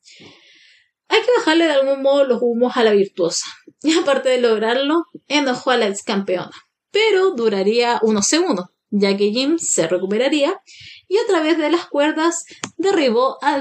Hay 1.09 1.23
que 1.23 1.31
bajarle 1.39 1.65
de 1.65 1.73
algún 1.73 2.03
modo 2.03 2.25
los 2.25 2.41
humos 2.43 2.77
a 2.77 2.85
la 2.85 2.93
virtuosa. 2.93 3.47
Y 3.83 3.99
aparte 3.99 4.29
de 4.29 4.43
lograrlo, 4.43 5.05
enojó 5.27 5.71
a 5.71 5.79
la 5.79 5.89
ex 5.89 6.03
campeona. 6.03 6.53
Pero 6.91 7.31
duraría 7.31 8.01
unos 8.03 8.27
segundos, 8.27 8.67
ya 8.91 9.17
que 9.17 9.31
Jim 9.31 9.57
se 9.59 9.89
recuperaría 9.89 10.61
y 11.09 11.17
a 11.17 11.27
través 11.27 11.57
de 11.57 11.71
las 11.71 11.87
cuerdas 11.87 12.45
derribó 12.77 13.39
a, 13.43 13.59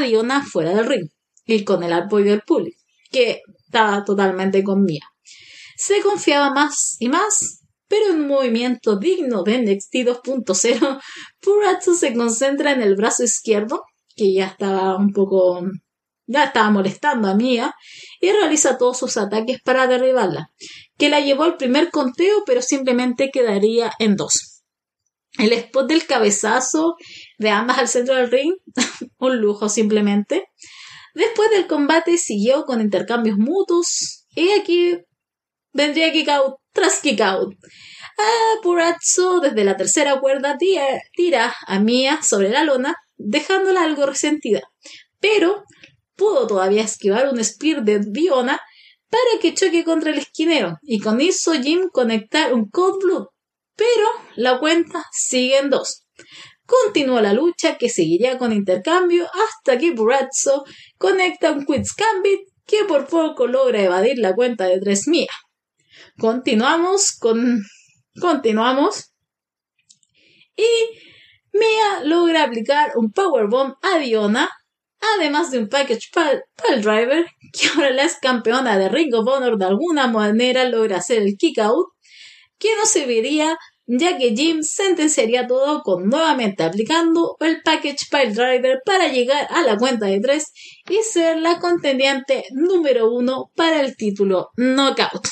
Diona 0.00 0.42
fuera 0.42 0.72
del 0.74 0.86
ring 0.86 1.10
y 1.44 1.64
con 1.64 1.82
el 1.82 1.92
apoyo 1.92 2.30
del 2.30 2.40
público, 2.40 2.85
que 3.16 3.40
estaba 3.64 4.04
totalmente 4.04 4.62
con 4.62 4.84
Mia. 4.84 5.04
Se 5.76 6.02
confiaba 6.02 6.50
más 6.52 6.96
y 6.98 7.08
más, 7.08 7.62
pero 7.88 8.10
en 8.10 8.20
un 8.20 8.28
movimiento 8.28 8.98
digno 8.98 9.42
de 9.42 9.58
NXT 9.58 9.94
2.0, 9.94 11.00
Purazzo 11.40 11.94
se 11.94 12.12
concentra 12.14 12.72
en 12.72 12.82
el 12.82 12.94
brazo 12.94 13.24
izquierdo, 13.24 13.84
que 14.14 14.34
ya 14.34 14.48
estaba 14.48 14.96
un 14.96 15.12
poco 15.12 15.62
ya 16.28 16.44
estaba 16.44 16.70
molestando 16.70 17.28
a 17.28 17.36
Mia 17.36 17.72
y 18.20 18.32
realiza 18.32 18.78
todos 18.78 18.98
sus 18.98 19.16
ataques 19.16 19.60
para 19.62 19.86
derribarla, 19.86 20.50
que 20.98 21.08
la 21.08 21.20
llevó 21.20 21.44
al 21.44 21.56
primer 21.56 21.90
conteo 21.90 22.42
pero 22.44 22.60
simplemente 22.60 23.30
quedaría 23.32 23.92
en 23.98 24.16
dos. 24.16 24.64
El 25.38 25.52
spot 25.52 25.86
del 25.86 26.04
cabezazo 26.06 26.96
de 27.38 27.50
ambas 27.50 27.78
al 27.78 27.88
centro 27.88 28.16
del 28.16 28.30
ring, 28.30 28.54
un 29.18 29.38
lujo 29.38 29.68
simplemente. 29.68 30.48
Después 31.16 31.50
del 31.50 31.66
combate 31.66 32.18
siguió 32.18 32.64
con 32.64 32.82
intercambios 32.82 33.38
mutuos 33.38 34.26
y 34.34 34.50
aquí 34.50 34.98
vendría 35.72 36.12
kick 36.12 36.28
tras 36.72 37.00
kick 37.00 37.20
out. 37.22 37.54
A 38.18 38.60
Purazzo 38.62 39.40
desde 39.40 39.64
la 39.64 39.78
tercera 39.78 40.20
cuerda 40.20 40.58
tira, 40.58 41.54
a 41.66 41.80
Mia 41.80 42.22
sobre 42.22 42.50
la 42.50 42.64
lona, 42.64 42.94
dejándola 43.16 43.82
algo 43.84 44.04
resentida. 44.04 44.60
Pero 45.18 45.64
pudo 46.16 46.46
todavía 46.46 46.82
esquivar 46.82 47.32
un 47.32 47.42
spear 47.42 47.82
de 47.82 48.00
Diona 48.00 48.60
para 49.08 49.40
que 49.40 49.54
choque 49.54 49.84
contra 49.84 50.10
el 50.10 50.18
esquinero 50.18 50.76
y 50.82 51.00
con 51.00 51.22
eso 51.22 51.54
Jim 51.54 51.88
conectar 51.90 52.52
un 52.52 52.68
Cold 52.68 53.02
Blood 53.02 53.26
pero 53.76 54.06
la 54.34 54.58
cuenta 54.58 55.04
sigue 55.12 55.58
en 55.58 55.70
dos. 55.70 56.06
Continúa 56.66 57.22
la 57.22 57.32
lucha 57.32 57.78
que 57.78 57.88
seguiría 57.88 58.38
con 58.38 58.52
intercambio 58.52 59.26
hasta 59.26 59.78
que 59.78 59.92
Burazzo 59.92 60.64
conecta 60.98 61.52
un 61.52 61.64
Quits 61.64 61.94
Gambit 61.94 62.40
que 62.66 62.84
por 62.84 63.06
poco 63.06 63.46
logra 63.46 63.80
evadir 63.80 64.18
la 64.18 64.34
cuenta 64.34 64.66
de 64.66 64.80
tres 64.80 65.06
mía. 65.06 65.30
Continuamos 66.18 67.16
con. 67.18 67.62
Continuamos. 68.20 69.12
Y 70.56 70.66
Mia 71.52 72.04
logra 72.04 72.44
aplicar 72.44 72.92
un 72.96 73.12
Powerbomb 73.12 73.74
a 73.82 73.98
Diona, 73.98 74.48
además 75.16 75.50
de 75.50 75.58
un 75.58 75.68
Package 75.68 76.10
Pal, 76.12 76.42
Driver, 76.82 77.26
que 77.52 77.68
ahora 77.68 77.90
la 77.90 78.04
es 78.04 78.18
campeona 78.20 78.78
de 78.78 78.88
Ring 78.88 79.14
of 79.14 79.26
Honor 79.26 79.56
de 79.56 79.66
alguna 79.66 80.06
manera 80.06 80.68
logra 80.68 80.98
hacer 80.98 81.22
el 81.22 81.36
kick 81.38 81.58
out, 81.58 81.88
que 82.58 82.74
no 82.76 82.86
serviría 82.86 83.56
ya 83.86 84.18
que 84.18 84.34
Jim 84.34 84.62
sentenciaría 84.62 85.46
todo 85.46 85.82
con 85.82 86.08
nuevamente 86.08 86.62
aplicando 86.62 87.36
el 87.40 87.62
Package 87.62 88.06
Pile 88.10 88.32
Driver 88.32 88.80
para 88.84 89.08
llegar 89.08 89.46
a 89.50 89.62
la 89.62 89.76
cuenta 89.76 90.06
de 90.06 90.20
3 90.20 90.44
y 90.90 91.02
ser 91.02 91.38
la 91.38 91.58
contendiente 91.58 92.44
número 92.52 93.10
uno 93.10 93.50
para 93.54 93.80
el 93.80 93.96
título 93.96 94.50
Knockout. 94.56 95.28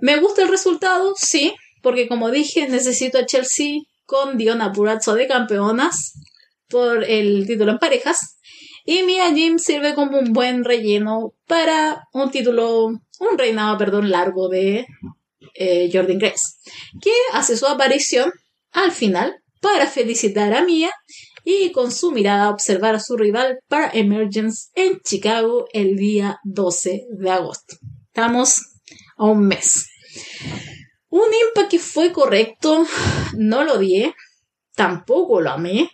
¿Me 0.00 0.18
gusta 0.18 0.42
el 0.42 0.48
resultado? 0.48 1.14
Sí, 1.16 1.54
porque 1.82 2.08
como 2.08 2.30
dije, 2.30 2.68
necesito 2.68 3.18
a 3.18 3.26
Chelsea 3.26 3.80
con 4.06 4.36
Diona 4.36 4.72
Purazzo 4.72 5.14
de 5.14 5.26
campeonas 5.26 6.14
por 6.68 7.04
el 7.04 7.46
título 7.46 7.72
en 7.72 7.78
parejas. 7.78 8.38
Y 8.86 9.02
Mia 9.02 9.32
Jim 9.34 9.58
sirve 9.58 9.94
como 9.94 10.18
un 10.18 10.32
buen 10.32 10.64
relleno 10.64 11.32
para 11.46 12.02
un 12.12 12.30
título, 12.30 12.86
un 12.86 13.38
reinado, 13.38 13.78
perdón, 13.78 14.10
largo 14.10 14.48
de 14.48 14.86
eh, 15.54 15.90
Jordan 15.92 16.18
Grace, 16.18 16.42
que 17.00 17.12
hace 17.32 17.56
su 17.56 17.66
aparición 17.66 18.32
al 18.72 18.92
final 18.92 19.36
para 19.60 19.86
felicitar 19.86 20.52
a 20.52 20.62
Mia 20.62 20.90
y 21.44 21.72
con 21.72 21.92
su 21.92 22.12
mirada 22.12 22.50
observar 22.50 22.94
a 22.94 23.00
su 23.00 23.16
rival 23.16 23.58
para 23.68 23.90
Emergence 23.92 24.70
en 24.74 25.00
Chicago 25.00 25.66
el 25.72 25.96
día 25.96 26.38
12 26.44 27.06
de 27.10 27.30
agosto. 27.30 27.76
Estamos 28.06 28.60
a 29.16 29.24
un 29.24 29.46
mes. 29.46 29.86
Un 31.08 31.28
impact 31.48 31.70
que 31.70 31.78
fue 31.78 32.12
correcto, 32.12 32.86
no 33.36 33.64
lo 33.64 33.78
di, 33.78 34.12
tampoco 34.74 35.40
lo 35.40 35.50
amé. 35.50 35.90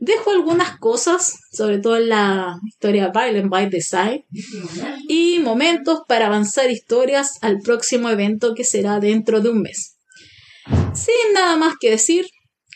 Dejo 0.00 0.30
algunas 0.30 0.78
cosas, 0.78 1.34
sobre 1.52 1.78
todo 1.78 1.96
en 1.96 2.08
la 2.08 2.56
historia 2.66 3.10
Violent 3.12 3.50
by 3.50 3.68
Design, 3.68 4.24
y 5.08 5.40
momentos 5.40 6.02
para 6.06 6.26
avanzar 6.26 6.70
historias 6.70 7.32
al 7.40 7.58
próximo 7.58 8.08
evento 8.08 8.54
que 8.54 8.64
será 8.64 9.00
dentro 9.00 9.40
de 9.40 9.50
un 9.50 9.62
mes. 9.62 9.96
Sin 10.94 11.32
nada 11.34 11.56
más 11.56 11.74
que 11.80 11.90
decir, 11.90 12.26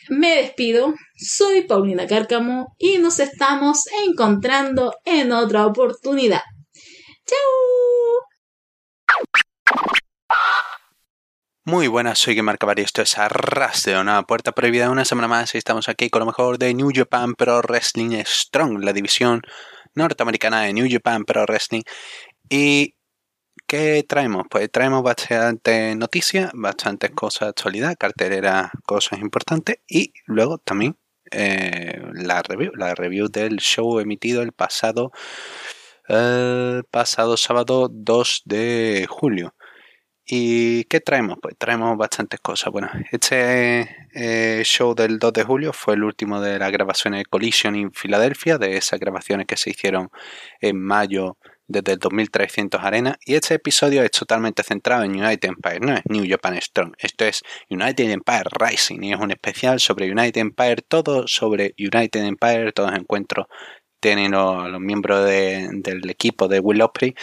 me 0.09 0.35
despido. 0.35 0.93
Soy 1.15 1.61
Paulina 1.61 2.07
Cárcamo 2.07 2.75
y 2.77 2.97
nos 2.97 3.19
estamos 3.19 3.83
encontrando 4.05 4.93
en 5.05 5.31
otra 5.31 5.65
oportunidad. 5.65 6.41
¡Chao! 7.25 7.37
Muy 11.65 11.87
buenas, 11.87 12.19
soy 12.19 12.35
Gemar 12.35 12.57
y 12.75 12.81
esto 12.81 13.01
es 13.01 13.17
Arras 13.17 13.83
de 13.83 13.97
una 13.97 14.23
puerta 14.23 14.51
prohibida 14.51 14.89
una 14.89 15.05
semana 15.05 15.29
más 15.29 15.55
y 15.55 15.57
estamos 15.57 15.87
aquí 15.87 16.09
con 16.09 16.19
lo 16.19 16.25
mejor 16.25 16.57
de 16.57 16.73
New 16.73 16.91
Japan 16.93 17.35
Pro 17.35 17.61
Wrestling 17.61 18.21
Strong, 18.25 18.83
la 18.83 18.91
división 18.91 19.41
norteamericana 19.95 20.63
de 20.63 20.73
New 20.73 20.85
Japan 20.91 21.23
Pro 21.23 21.45
Wrestling. 21.45 21.83
¿Y 22.49 22.95
qué 23.65 24.03
traemos? 24.05 24.43
Pues 24.49 24.69
traemos 24.71 25.03
bastante 25.03 25.95
noticias, 25.95 26.51
bastantes 26.53 27.11
cosas 27.11 27.45
de 27.47 27.49
actualidad, 27.51 27.95
cartelera, 27.97 28.69
cosas 28.85 29.19
importantes 29.19 29.77
y 29.87 30.11
luego 30.25 30.57
también 30.57 30.97
eh, 31.31 32.01
la 32.13 32.41
review, 32.43 32.73
la 32.75 32.93
review 32.93 33.29
del 33.29 33.59
show 33.59 33.99
emitido 33.99 34.41
el 34.41 34.51
pasado, 34.51 35.13
el 36.09 36.83
pasado 36.91 37.37
sábado 37.37 37.87
2 37.89 38.41
de 38.43 39.07
julio. 39.09 39.55
¿Y 40.25 40.85
qué 40.85 41.01
traemos? 41.01 41.37
Pues 41.41 41.55
traemos 41.57 41.97
bastantes 41.97 42.39
cosas. 42.39 42.71
Bueno, 42.71 42.89
este 43.11 43.89
eh, 44.13 44.61
show 44.63 44.95
del 44.95 45.19
2 45.19 45.33
de 45.33 45.43
julio 45.43 45.73
fue 45.73 45.95
el 45.95 46.03
último 46.03 46.39
de 46.39 46.57
las 46.59 46.71
grabaciones 46.71 47.19
de 47.19 47.25
Collision 47.25 47.75
en 47.75 47.91
Filadelfia, 47.91 48.57
de 48.57 48.77
esas 48.77 48.99
grabaciones 49.01 49.47
que 49.47 49.57
se 49.57 49.71
hicieron 49.71 50.09
en 50.61 50.81
mayo 50.81 51.37
desde 51.67 51.93
el 51.93 51.99
2300 51.99 52.81
Arena. 52.81 53.17
Y 53.25 53.35
este 53.35 53.55
episodio 53.55 54.01
es 54.01 54.11
totalmente 54.11 54.63
centrado 54.63 55.03
en 55.03 55.11
United 55.11 55.49
Empire, 55.49 55.79
no 55.81 55.93
es 55.93 56.01
New 56.05 56.25
Japan 56.29 56.61
Strong. 56.61 56.93
Esto 56.99 57.25
es 57.25 57.41
United 57.69 58.09
Empire 58.09 58.45
Rising 58.51 59.03
y 59.03 59.11
es 59.11 59.19
un 59.19 59.31
especial 59.31 59.81
sobre 59.81 60.09
United 60.09 60.39
Empire, 60.39 60.77
todo 60.87 61.27
sobre 61.27 61.75
United 61.77 62.23
Empire, 62.23 62.71
todos 62.71 62.91
los 62.91 62.99
encuentros 62.99 63.47
tienen 63.99 64.31
los, 64.31 64.81
miembros 64.81 65.25
del 65.25 66.09
equipo 66.09 66.49
de 66.49 66.59
Will 66.59 66.81
Ospreay 66.81 67.15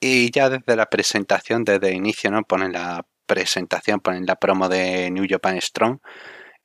y 0.00 0.30
ya 0.30 0.50
desde 0.50 0.76
la 0.76 0.86
presentación, 0.86 1.64
desde 1.64 1.94
inicio, 1.94 2.30
¿no? 2.30 2.42
Ponen 2.42 2.72
la 2.72 3.06
presentación, 3.26 4.00
ponen 4.00 4.26
la 4.26 4.36
promo 4.36 4.68
de 4.68 5.10
New 5.10 5.26
Japan 5.28 5.60
Strong. 5.60 5.98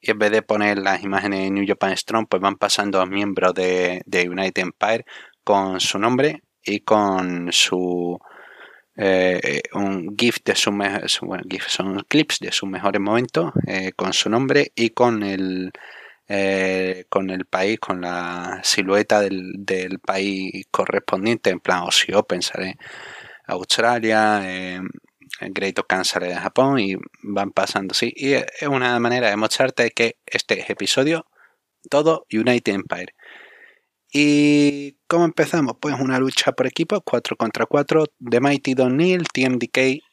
Y 0.02 0.12
en 0.12 0.20
vez 0.20 0.32
de 0.32 0.42
poner 0.42 0.80
las 0.80 1.04
imágenes 1.04 1.42
de 1.42 1.52
New 1.52 1.66
Japan 1.68 1.96
Strong, 1.96 2.28
pues 2.30 2.42
van 2.42 2.58
pasando 2.58 3.06
miembros 3.06 3.54
de, 3.54 4.04
United 4.08 4.62
Empire 4.64 5.06
con 5.44 5.80
su 5.80 6.00
nombre 6.00 6.44
y 6.64 6.82
con 6.82 7.52
su 7.52 8.20
eh, 8.96 9.62
un 9.74 10.16
GIF 10.18 10.38
de 10.44 10.56
su, 10.56 10.72
bueno, 10.72 11.44
GIF 11.50 11.68
son 11.68 12.04
clips 12.08 12.40
de 12.40 12.52
sus 12.52 12.70
mejores 12.70 13.02
momentos 13.02 13.52
eh, 13.68 13.94
con 13.96 14.14
su 14.14 14.30
nombre 14.30 14.72
y 14.76 14.92
con 14.92 15.24
el 15.24 15.72
eh, 16.34 17.06
con 17.10 17.30
el 17.30 17.46
país, 17.46 17.80
con 17.80 18.00
la 18.02 18.62
silueta 18.64 19.20
del, 19.20 19.54
del 19.58 20.00
país 20.00 20.66
correspondiente, 20.72 21.50
en 21.50 21.60
plan 21.60 21.84
si 21.92 22.14
Open 22.14 22.42
sale 22.42 22.78
Australia, 23.48 24.42
eh, 24.46 24.82
Great 25.40 25.80
Okan 25.80 26.04
de 26.20 26.36
Japón 26.36 26.80
y 26.80 26.96
van 27.24 27.52
pasando 27.52 27.94
así. 27.94 28.12
Y 28.16 28.34
es 28.34 28.46
una 28.68 29.00
manera 29.00 29.30
de 29.30 29.38
mostrarte 29.38 29.92
que 29.92 30.18
este 30.26 30.72
episodio, 30.72 31.26
todo 31.90 32.26
United 32.32 32.74
Empire. 32.74 33.14
¿Y 34.14 34.98
cómo 35.08 35.26
empezamos? 35.26 35.76
Pues 35.80 35.96
una 36.00 36.20
lucha 36.20 36.52
por 36.52 36.68
equipo, 36.68 37.02
4 37.02 37.38
contra 37.38 37.66
4, 37.66 38.06
de 38.20 38.40
Mighty 38.42 38.74
Don 38.74 38.98
Neil, 38.98 39.24
TMDK, 39.34 40.04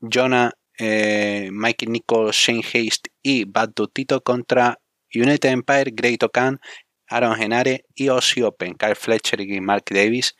Jonah, 0.00 0.52
eh, 0.78 1.48
Mikey 1.52 1.88
Nichols, 1.88 2.36
Shane 2.36 2.60
Haste 2.60 3.10
y 3.22 3.44
Bad 3.44 3.72
Tito 3.92 4.22
contra 4.22 4.78
United 5.14 5.48
Empire, 5.48 5.90
Great 5.94 6.22
Okan, 6.22 6.60
Aaron 7.08 7.36
Genare 7.36 7.86
y 7.94 8.08
Ozzy 8.08 8.42
Open, 8.42 8.74
Kyle 8.74 8.94
Fletcher 8.94 9.40
y 9.40 9.60
Mark 9.60 9.84
Davis. 9.90 10.36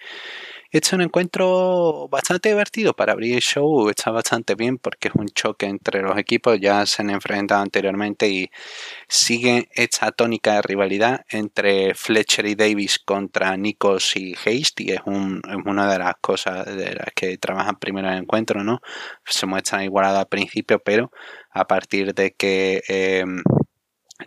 Es 0.76 0.92
un 0.92 1.00
encuentro 1.00 2.06
bastante 2.10 2.50
divertido 2.50 2.92
para 2.94 3.12
abrir 3.12 3.34
el 3.34 3.40
show, 3.40 3.88
está 3.88 4.10
bastante 4.10 4.54
bien 4.54 4.76
porque 4.76 5.08
es 5.08 5.14
un 5.14 5.26
choque 5.28 5.64
entre 5.64 6.02
los 6.02 6.18
equipos, 6.18 6.60
ya 6.60 6.84
se 6.84 7.00
han 7.00 7.08
enfrentado 7.08 7.62
anteriormente 7.62 8.28
y 8.28 8.50
sigue 9.08 9.70
esta 9.72 10.12
tónica 10.12 10.56
de 10.56 10.62
rivalidad 10.62 11.24
entre 11.30 11.94
Fletcher 11.94 12.44
y 12.44 12.56
Davis 12.56 12.98
contra 12.98 13.56
Nichols 13.56 14.16
y 14.16 14.34
Haste 14.34 14.82
y 14.82 14.90
es, 14.90 15.00
una 15.06 15.90
de 15.90 15.98
las 15.98 16.16
cosas 16.20 16.66
de 16.66 16.94
las 16.94 17.08
que 17.14 17.38
trabajan 17.38 17.76
primero 17.76 18.08
en 18.08 18.14
el 18.14 18.22
encuentro, 18.24 18.62
¿no? 18.62 18.82
Se 19.24 19.46
muestran 19.46 19.82
igualados 19.82 20.18
al 20.18 20.28
principio, 20.28 20.78
pero 20.78 21.10
a 21.52 21.66
partir 21.66 22.12
de 22.12 22.34
que... 22.34 22.82
Em, 22.88 23.42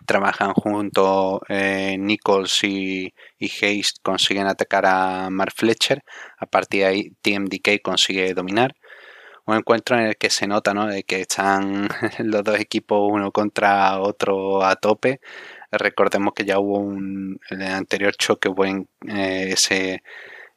trabajan 0.06 0.54
junto 0.54 1.41
eh, 1.49 1.97
Nichols 1.99 2.63
y, 2.63 3.13
y 3.38 3.52
Hayes 3.62 3.93
consiguen 4.02 4.47
atacar 4.47 4.86
a 4.86 5.30
Mark 5.30 5.54
Fletcher 5.56 6.04
a 6.38 6.45
partir 6.45 6.82
de 6.82 6.86
ahí 6.88 7.12
TMDK 7.21 7.82
consigue 7.82 8.34
dominar 8.34 8.75
un 9.45 9.56
encuentro 9.56 9.97
en 9.97 10.06
el 10.08 10.17
que 10.17 10.30
se 10.30 10.47
nota 10.47 10.73
¿no? 10.73 10.88
de 10.88 11.04
que 11.04 11.21
están 11.21 11.89
los 12.19 12.43
dos 12.43 12.60
equipos 12.60 12.99
uno 13.12 13.32
contra 13.32 13.99
otro 13.99 14.63
a 14.63 14.75
tope 14.75 15.19
recordemos 15.71 16.34
que 16.34 16.45
ya 16.45 16.60
hubo 16.60 16.80
un 16.80 17.39
anterior 17.49 18.15
choque 18.15 18.49
eh, 19.08 19.49
ese 19.54 20.04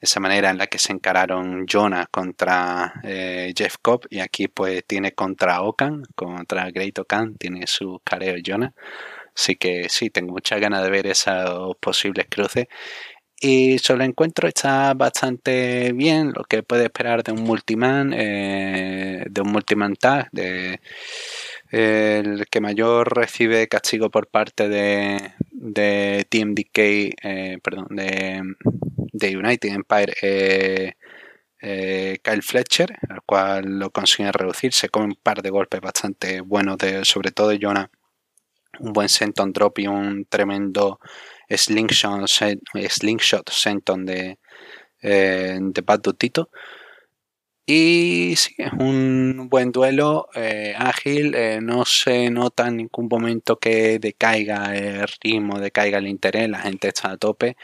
esa 0.03 0.19
manera 0.19 0.51
en 0.51 0.59
la 0.59 0.67
que 0.67 0.81
se 0.81 0.93
encararon 0.93 1.65
Jonah 1.71 2.07
contra 2.11 2.93
eh, 3.05 3.55
Jeff 3.57 3.77
Cobb 3.81 4.07
y 4.11 4.19
aquí 4.19 4.49
pues 4.49 4.85
tiene 4.85 5.13
contra 5.13 5.63
Okan, 5.63 6.03
contra 6.17 6.71
Great 6.73 6.99
Okan, 6.99 7.37
tiene 7.37 7.69
su 7.69 8.01
careo 8.03 8.35
Jonah. 8.45 8.75
Así 9.35 9.57
que 9.57 9.89
sí, 9.89 10.11
tengo 10.11 10.33
muchas 10.33 10.61
ganas 10.61 10.83
de 10.85 10.91
ver 10.91 11.07
esos 11.07 11.77
posibles 11.81 12.27
cruces. 12.29 12.67
Y 13.41 13.79
solo 13.79 14.05
encuentro 14.05 14.47
está 14.49 14.95
bastante 14.95 15.93
bien 15.93 16.33
lo 16.33 16.45
que 16.45 16.63
puede 16.63 16.85
esperar 16.85 17.25
de 17.25 17.33
un 17.33 17.43
multiman, 17.43 18.13
eh, 18.15 19.25
de 19.29 19.41
un 19.41 19.51
multiman 19.51 19.97
tag, 19.97 20.29
de 20.31 20.81
el 21.73 22.47
que 22.49 22.61
mayor 22.61 23.17
recibe 23.17 23.67
castigo 23.67 24.11
por 24.11 24.29
parte 24.29 24.69
de, 24.69 25.33
de 25.51 26.27
Team 26.29 26.55
DK, 26.55 26.79
eh, 27.23 27.59
perdón, 27.63 27.87
de, 27.91 28.43
de, 29.13 29.37
United 29.37 29.71
Empire, 29.71 30.15
eh, 30.21 30.93
eh, 31.61 32.19
Kyle 32.23 32.43
Fletcher, 32.43 32.99
al 33.09 33.23
cual 33.23 33.79
lo 33.79 33.91
consigue 33.91 34.31
reducirse 34.33 34.89
con 34.91 35.05
un 35.05 35.15
par 35.15 35.41
de 35.43 35.51
golpes 35.51 35.81
bastante 35.81 36.43
buenos, 36.43 36.77
de, 36.79 37.05
sobre 37.05 37.31
todo 37.31 37.49
de 37.49 37.59
Jonah. 37.61 37.91
Un 38.81 38.93
buen 38.93 39.09
senton 39.09 39.53
drop 39.53 39.79
y 39.79 39.87
un 39.87 40.27
tremendo 40.27 40.99
slingshot, 41.49 42.29
senton 43.51 44.07
de, 44.07 44.39
eh, 45.03 45.59
de 45.61 45.85
Dutito. 46.03 46.51
Y 47.65 48.35
sí, 48.37 48.55
es 48.59 48.73
un 48.73 49.49
buen 49.49 49.71
duelo, 49.71 50.29
eh, 50.35 50.75
ágil, 50.77 51.35
eh, 51.35 51.61
no 51.63 51.85
se 51.85 52.29
nota 52.31 52.67
en 52.69 52.79
ningún 52.79 53.07
momento 53.09 53.59
que 53.59 53.99
decaiga 54.01 54.77
el 54.77 55.07
ritmo, 55.23 55.61
decaiga 55.61 55.99
el 55.99 56.09
interés, 56.09 56.49
la 56.49 56.59
gente 56.59 56.89
está 56.89 57.13
a 57.13 57.17
tope. 57.17 57.57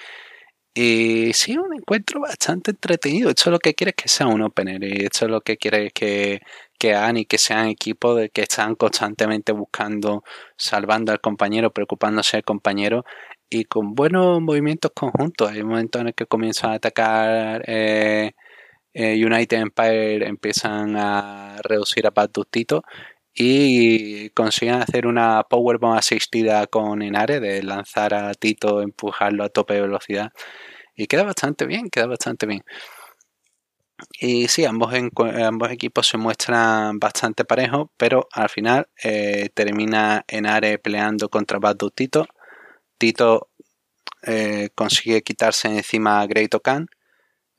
Y 0.74 1.32
sí, 1.34 1.58
un 1.58 1.74
encuentro 1.74 2.20
bastante 2.20 2.70
entretenido. 2.70 3.30
Esto 3.30 3.50
lo 3.50 3.58
que 3.58 3.74
quiere 3.74 3.90
es 3.90 3.96
que 3.96 4.08
sea 4.08 4.28
un 4.28 4.42
opener. 4.42 4.84
Y 4.84 5.04
esto 5.04 5.24
es 5.26 5.30
lo 5.32 5.40
que 5.40 5.56
quiere 5.56 5.90
que, 5.90 6.40
que 6.78 6.94
hagan 6.94 7.18
y 7.18 7.26
que 7.26 7.38
sean 7.38 7.68
equipos 7.68 8.16
de 8.18 8.30
que 8.30 8.42
están 8.42 8.74
constantemente 8.76 9.52
buscando, 9.52 10.24
salvando 10.56 11.12
al 11.12 11.20
compañero, 11.20 11.72
preocupándose 11.72 12.38
del 12.38 12.44
compañero 12.44 13.04
y 13.50 13.64
con 13.64 13.94
buenos 13.94 14.40
movimientos 14.40 14.92
conjuntos. 14.94 15.50
Hay 15.50 15.62
momentos 15.62 16.00
en 16.00 16.08
el 16.08 16.14
que 16.14 16.26
comienzan 16.26 16.72
a 16.72 16.74
atacar 16.74 17.62
eh, 17.66 18.32
eh, 18.94 19.24
United 19.24 19.58
Empire, 19.58 20.26
empiezan 20.28 20.96
a 20.96 21.58
reducir 21.62 22.06
a 22.06 22.10
Pat 22.12 22.30
y 23.34 24.30
consiguen 24.30 24.76
hacer 24.76 25.06
una 25.06 25.44
powerbomb 25.48 25.96
asistida 25.96 26.66
con 26.66 27.02
Enare 27.02 27.40
de 27.40 27.62
lanzar 27.62 28.14
a 28.14 28.34
Tito, 28.34 28.82
empujarlo 28.82 29.44
a 29.44 29.48
tope 29.48 29.74
de 29.74 29.82
velocidad 29.82 30.32
y 30.96 31.06
queda 31.06 31.22
bastante 31.22 31.64
bien, 31.66 31.88
queda 31.90 32.06
bastante 32.06 32.46
bien. 32.46 32.62
Y 34.20 34.48
sí, 34.48 34.64
ambos, 34.64 34.92
ambos 34.94 35.70
equipos 35.70 36.06
se 36.06 36.18
muestran 36.18 36.98
bastante 36.98 37.44
parejos, 37.44 37.88
pero 37.96 38.28
al 38.32 38.48
final 38.48 38.88
eh, 39.02 39.48
termina 39.54 40.24
Enare 40.28 40.78
peleando 40.78 41.28
contra 41.28 41.58
Bad 41.58 41.78
Tito. 41.94 42.26
Tito 42.96 43.50
eh, 44.22 44.70
consigue 44.74 45.22
quitarse 45.22 45.68
encima 45.68 46.20
a 46.20 46.26
Great 46.26 46.54
Okan. 46.54 46.86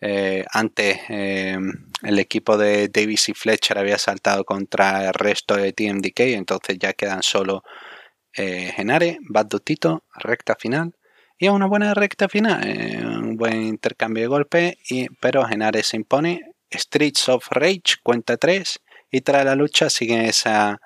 Eh, 0.02 0.46
antes 0.54 0.98
el 1.10 2.20
equipo 2.20 2.58
de 2.58 2.88
Davis 2.88 3.28
y 3.30 3.34
Fletcher 3.34 3.78
había 3.78 3.98
saltado 3.98 4.46
contra 4.46 5.08
el 5.08 5.14
resto 5.14 5.58
de 5.58 5.74
TMDK, 5.74 6.22
entonces 6.38 6.78
ya 6.80 6.94
quedan 6.94 7.22
solo 7.22 7.64
Genare, 8.34 9.20
Bad 9.30 9.50
Tito, 9.62 10.06
recta 10.16 10.56
final. 10.56 10.96
Y 11.38 11.48
es 11.48 11.52
una 11.52 11.68
buena 11.68 11.94
recta 11.94 12.30
final, 12.30 12.62
buen 13.40 13.64
intercambio 13.64 14.24
de 14.24 14.28
golpes, 14.28 14.76
pero 15.20 15.46
Genare 15.46 15.82
se 15.82 15.98
impone. 15.98 16.52
Streets 16.72 17.30
of 17.30 17.48
Rage 17.50 17.98
cuenta 18.04 18.38
3 18.38 18.80
y 19.10 19.22
tras 19.22 19.44
la 19.44 19.56
lucha 19.56 19.90
siguen 19.90 20.22
esa, 20.22 20.80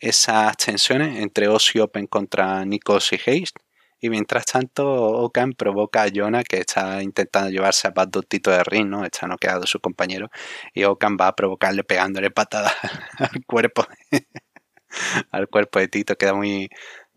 esas 0.00 0.56
tensiones 0.56 1.18
entre 1.20 1.46
Ozzy 1.46 1.78
Open 1.78 2.06
contra 2.08 2.64
Nikos 2.64 3.12
y 3.12 3.16
Haste. 3.16 3.60
Y 4.00 4.08
mientras 4.08 4.46
tanto, 4.46 4.90
Okan 4.90 5.52
provoca 5.52 6.04
a 6.04 6.08
Jonah 6.12 6.42
que 6.42 6.56
está 6.56 7.02
intentando 7.02 7.50
llevarse 7.50 7.86
a 7.86 7.90
Bad 7.90 8.10
Tito 8.26 8.50
de 8.50 8.64
ring, 8.64 8.88
¿no? 8.88 9.04
Está 9.04 9.26
noqueado 9.26 9.66
su 9.66 9.78
compañero. 9.78 10.30
Y 10.72 10.84
Okan 10.84 11.18
va 11.20 11.28
a 11.28 11.36
provocarle 11.36 11.84
pegándole 11.84 12.30
patadas 12.30 12.72
al 13.18 13.44
cuerpo. 13.46 13.86
al 15.30 15.48
cuerpo 15.48 15.78
de 15.80 15.88
Tito. 15.88 16.16
Queda 16.16 16.32
muy, 16.34 16.70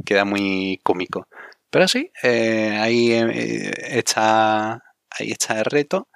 queda 0.05 0.25
muy 0.25 0.79
cómico. 0.83 1.27
Pero 1.73 1.88
sí, 1.88 2.12
eh, 2.21 2.77
ahí, 2.79 3.12
eh, 3.13 3.71
está, 3.97 4.73
ahí 5.09 5.31
está 5.31 5.57
el 5.57 5.65
reto. 5.65 6.07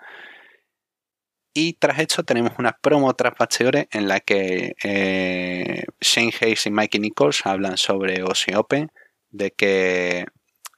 Y 1.52 1.74
tras 1.74 1.98
esto 1.98 2.24
tenemos 2.24 2.54
una 2.60 2.78
promo 2.80 3.12
tras 3.16 3.34
bastidores 3.36 3.88
en 3.92 4.08
la 4.08 4.20
que 4.20 4.76
eh, 4.84 5.84
Shane 6.00 6.32
Hayes 6.42 6.68
y 6.68 6.70
Mikey 6.70 7.02
Nichols 7.02 7.44
hablan 7.48 7.76
sobre 7.78 8.22
Aussie 8.22 8.56
Open, 8.56 8.92
de 9.32 9.50
que 9.50 10.28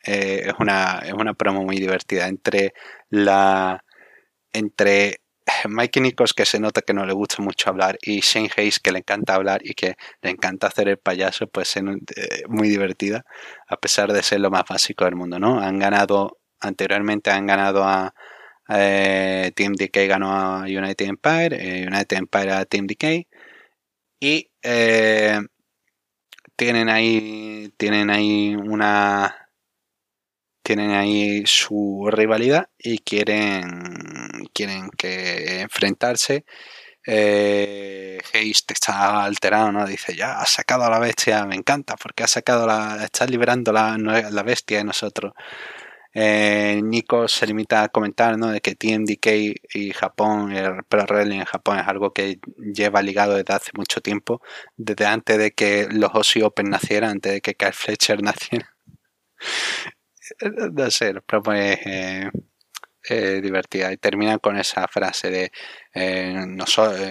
es, 0.04 0.54
una, 0.60 1.00
es 1.06 1.12
una 1.12 1.34
promo 1.34 1.63
muy 1.65 1.76
divertida 1.76 2.28
entre 2.28 2.74
la 3.10 3.84
entre 4.54 5.18
Mike 5.70 6.00
Nichols 6.02 6.34
que 6.34 6.46
se 6.46 6.60
nota 6.60 6.82
que 6.82 6.94
no 6.94 7.06
le 7.06 7.14
gusta 7.14 7.42
mucho 7.42 7.70
hablar 7.70 7.98
y 8.02 8.20
Shane 8.22 8.50
Hayes 8.56 8.80
que 8.80 8.92
le 8.92 9.00
encanta 9.00 9.36
hablar 9.36 9.62
y 9.64 9.74
que 9.74 9.96
le 10.22 10.30
encanta 10.30 10.68
hacer 10.68 10.90
el 10.90 10.98
payaso, 10.98 11.48
pues 11.48 11.76
es 11.76 11.84
eh, 11.84 12.44
muy 12.48 12.70
divertida 12.70 13.26
a 13.68 13.78
pesar 13.78 14.12
de 14.14 14.24
ser 14.24 14.40
lo 14.42 14.52
más 14.52 14.64
básico 14.68 15.06
del 15.06 15.16
mundo, 15.16 15.40
¿no? 15.40 15.60
Han 15.60 15.80
ganado, 15.80 16.40
anteriormente 16.60 17.32
han 17.32 17.46
ganado 17.48 17.84
a 17.84 18.14
eh, 18.70 19.52
Team 19.56 19.74
DK 19.74 20.08
ganó 20.08 20.32
a 20.34 20.62
United 20.64 21.08
Empire, 21.08 21.58
eh, 21.60 21.88
United 21.88 22.18
Empire 22.18 22.52
a 22.54 22.66
Team 22.66 22.88
DK 22.88 23.28
y 24.20 24.52
tienen 26.56 26.90
ahí 26.90 27.74
tienen 27.78 28.10
ahí 28.10 28.56
una 28.56 29.49
tienen 30.70 30.92
ahí 30.92 31.42
su 31.48 32.08
rivalidad 32.12 32.70
y 32.78 33.00
quieren, 33.00 33.82
quieren 34.54 34.92
que 34.92 35.62
enfrentarse. 35.62 36.46
Eh, 37.08 38.20
está 38.34 39.24
alterado, 39.24 39.72
¿no? 39.72 39.88
Dice, 39.88 40.16
ya, 40.16 40.40
ha 40.40 40.46
sacado 40.46 40.84
a 40.84 40.92
la 40.92 41.00
bestia, 41.00 41.44
me 41.46 41.56
encanta, 41.56 41.96
porque 41.96 42.24
ha 42.24 42.28
sacado 42.28 42.68
la, 42.68 43.04
está 43.04 43.26
liberando 43.26 43.72
la, 43.72 43.98
la 43.98 44.44
bestia 44.44 44.78
de 44.78 44.84
nosotros. 44.84 45.34
Eh, 46.14 46.82
Nico 46.84 47.28
se 47.28 47.48
limita 47.48 47.84
a 47.84 47.90
comentar 47.90 48.38
¿no? 48.38 48.48
de 48.52 48.62
que 48.62 48.76
TMDK 48.76 49.28
y 49.74 49.92
Japón, 49.92 50.52
el 50.52 50.84
Pro 50.88 51.06
Wrestling 51.06 51.40
en 51.40 51.46
Japón 51.46 51.80
es 51.80 51.88
algo 51.88 52.14
que 52.14 52.40
lleva 52.58 53.02
ligado 53.02 53.36
desde 53.36 53.54
hace 53.56 53.72
mucho 53.76 54.02
tiempo, 54.02 54.42
desde 54.78 55.08
antes 55.08 55.40
de 55.40 55.52
que 55.52 55.88
los 55.92 56.14
Aussie 56.14 56.44
Open 56.44 56.70
nacieran, 56.70 57.12
antes 57.12 57.34
de 57.34 57.42
que 57.42 57.56
Kyle 57.56 57.74
Fletcher 57.74 58.22
naciera 58.24 58.76
no 60.74 60.92
sé, 60.92 61.13
promo 61.26 61.54
es 61.54 61.80
eh, 61.86 62.30
eh, 63.10 63.42
divertida 63.42 63.92
y 63.92 63.98
termina 63.98 64.39
con 64.39 64.58
esa 64.58 64.88
frase 64.88 65.30
de 65.30 65.52
eh, 65.94 66.46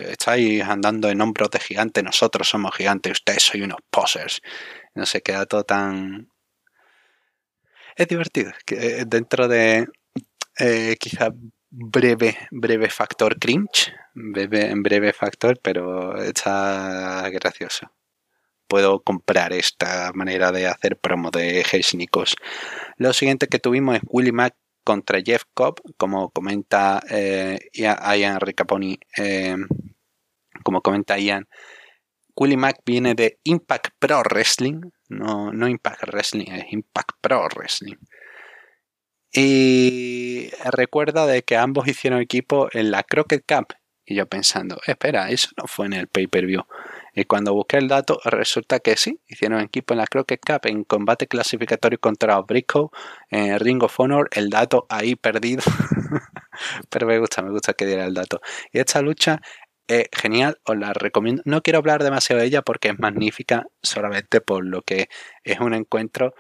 estáis 0.09 0.63
andando 0.63 1.09
en 1.09 1.21
hombros 1.21 1.51
de 1.51 1.61
gigante, 1.61 2.03
nosotros 2.03 2.49
somos 2.49 2.75
gigantes, 2.77 3.13
ustedes 3.13 3.43
soy 3.43 3.63
unos 3.63 3.81
posers. 3.91 4.41
No 4.95 5.07
se 5.07 5.23
queda 5.23 5.47
todo 5.47 5.65
tan... 5.65 6.31
Es 7.97 8.07
divertido, 8.09 8.53
que 8.65 9.05
dentro 9.07 9.49
de 9.49 9.87
quizá 10.99 11.31
breve, 11.71 12.37
breve 12.51 12.91
factor 12.91 13.39
cringe, 13.39 13.93
breve, 14.15 14.73
breve 14.77 15.13
factor, 15.13 15.59
pero 15.63 16.17
está 16.23 17.29
gracioso 17.31 17.91
puedo 18.69 19.01
comprar 19.01 19.53
esta 19.53 20.13
manera 20.15 20.53
de 20.53 20.67
hacer 20.67 20.97
promo 20.97 21.31
de 21.31 21.65
Nikos. 21.95 22.37
Lo 22.97 23.13
siguiente 23.13 23.49
que 23.49 23.59
tuvimos 23.59 23.97
es 23.97 24.03
Willie 24.07 24.33
Mac 24.33 24.55
contra 24.85 25.21
Jeff 25.21 25.43
Cobb, 25.55 25.81
como 25.97 26.31
comenta 26.31 27.03
eh, 27.11 27.59
Ian 27.73 28.41
Ricaponi, 28.41 28.99
eh, 29.17 29.57
como 30.63 30.81
comenta 30.83 31.19
Ian. 31.19 31.49
Willie 32.37 32.57
Mac 32.57 32.83
viene 32.87 33.15
de 33.15 33.39
Impact 33.43 33.95
Pro 33.99 34.23
Wrestling, 34.23 34.81
no, 35.09 35.53
no 35.53 35.67
Impact 35.69 36.05
Wrestling, 36.05 36.47
es 36.53 36.65
Impact 36.71 37.11
Pro 37.21 37.49
Wrestling. 37.55 37.97
Y 39.33 40.51
recuerda 40.73 41.27
de 41.27 41.43
que 41.43 41.57
ambos 41.57 41.87
hicieron 41.89 42.21
equipo 42.21 42.69
en 42.73 42.91
la 42.91 43.03
Crockett 43.03 43.45
Cup. 43.47 43.75
Y 44.07 44.15
yo 44.15 44.27
pensando, 44.27 44.81
espera, 44.87 45.31
eso 45.31 45.51
no 45.57 45.67
fue 45.67 45.87
en 45.87 45.93
el 45.93 46.07
pay-per-view. 46.07 46.63
Y 47.19 47.25
cuando 47.25 47.53
busqué 47.53 47.79
el 47.79 47.89
dato, 47.89 48.21
resulta 48.25 48.79
que 48.79 48.97
sí, 48.97 49.19
hicieron 49.27 49.61
equipo 49.61 49.93
en 49.93 49.99
la 49.99 50.07
Crockett 50.07 50.41
Cup 50.41 50.61
en 50.67 50.85
combate 50.85 51.27
clasificatorio 51.27 51.99
contra 51.99 52.39
Brico 52.43 52.93
en 53.29 53.59
Ring 53.59 53.83
of 53.83 53.99
Honor, 53.99 54.29
el 54.31 54.51
dato 54.51 54.87
ahí 54.89 55.17
perdido. 55.17 55.65
Pero 56.89 57.09
me 57.09 57.19
gusta, 57.19 57.43
me 57.43 57.51
gusta 57.51 57.73
que 57.75 57.87
diera 57.87 58.05
el 58.05 58.15
dato. 58.15 58.41
Y 58.73 58.79
esta 58.79 59.03
lucha 59.03 59.41
es 59.89 60.07
genial, 60.13 60.61
os 60.65 60.79
la 60.79 60.93
recomiendo. 60.93 61.43
No 61.45 61.61
quiero 61.61 61.81
hablar 61.81 62.05
demasiado 62.05 62.41
de 62.41 62.47
ella 62.47 62.63
porque 62.63 62.91
es 62.91 62.99
magnífica, 63.01 63.67
solamente 63.83 64.41
por 64.41 64.65
lo 64.65 64.83
que 64.83 65.09
es 65.43 65.59
un 65.59 65.75
encuentro. 65.75 66.35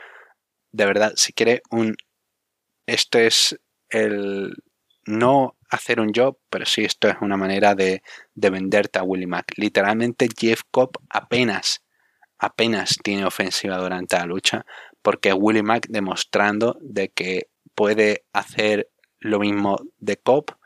De 0.70 0.86
verdad, 0.86 1.12
si 1.16 1.32
quiere 1.32 1.62
un. 1.72 1.96
Esto 2.86 3.18
es 3.18 3.58
el. 3.90 4.54
No 5.08 5.56
hacer 5.70 6.00
un 6.00 6.12
job, 6.14 6.36
pero 6.50 6.66
sí 6.66 6.84
esto 6.84 7.08
es 7.08 7.16
una 7.22 7.38
manera 7.38 7.74
de, 7.74 8.02
venderte 8.34 8.98
a 8.98 9.02
Willy 9.02 9.26
Mac. 9.26 9.46
Literalmente 9.56 10.28
Jeff 10.38 10.60
Cobb 10.70 10.98
apenas, 11.08 11.82
apenas 12.38 12.98
tiene 13.02 13.24
ofensiva 13.24 13.78
durante 13.78 14.16
la 14.16 14.26
lucha, 14.26 14.66
porque 15.00 15.32
Willy 15.32 15.62
Mac 15.62 15.86
demostrando 15.88 16.76
de 16.82 17.08
que 17.08 17.48
puede 17.74 18.26
hacer 18.34 18.90
lo 19.18 19.38
mismo 19.38 19.78
de 19.96 20.18
Cobb, 20.18 20.56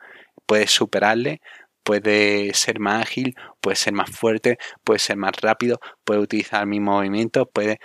puede 0.45 0.67
superarle, 0.67 1.39
puede 1.83 2.53
ser 2.53 2.79
más 2.81 3.01
ágil, 3.01 3.35
puede 3.61 3.77
ser 3.77 3.93
más 3.93 4.09
fuerte, 4.09 4.57
puede 4.83 4.99
ser 4.99 5.15
más 5.15 5.39
rápido, 5.41 5.79
puede 6.03 6.19
utilizar 6.19 6.63
el 6.63 6.67
mismo 6.67 6.91
movimiento, 6.91 7.45
puede... 7.45 7.79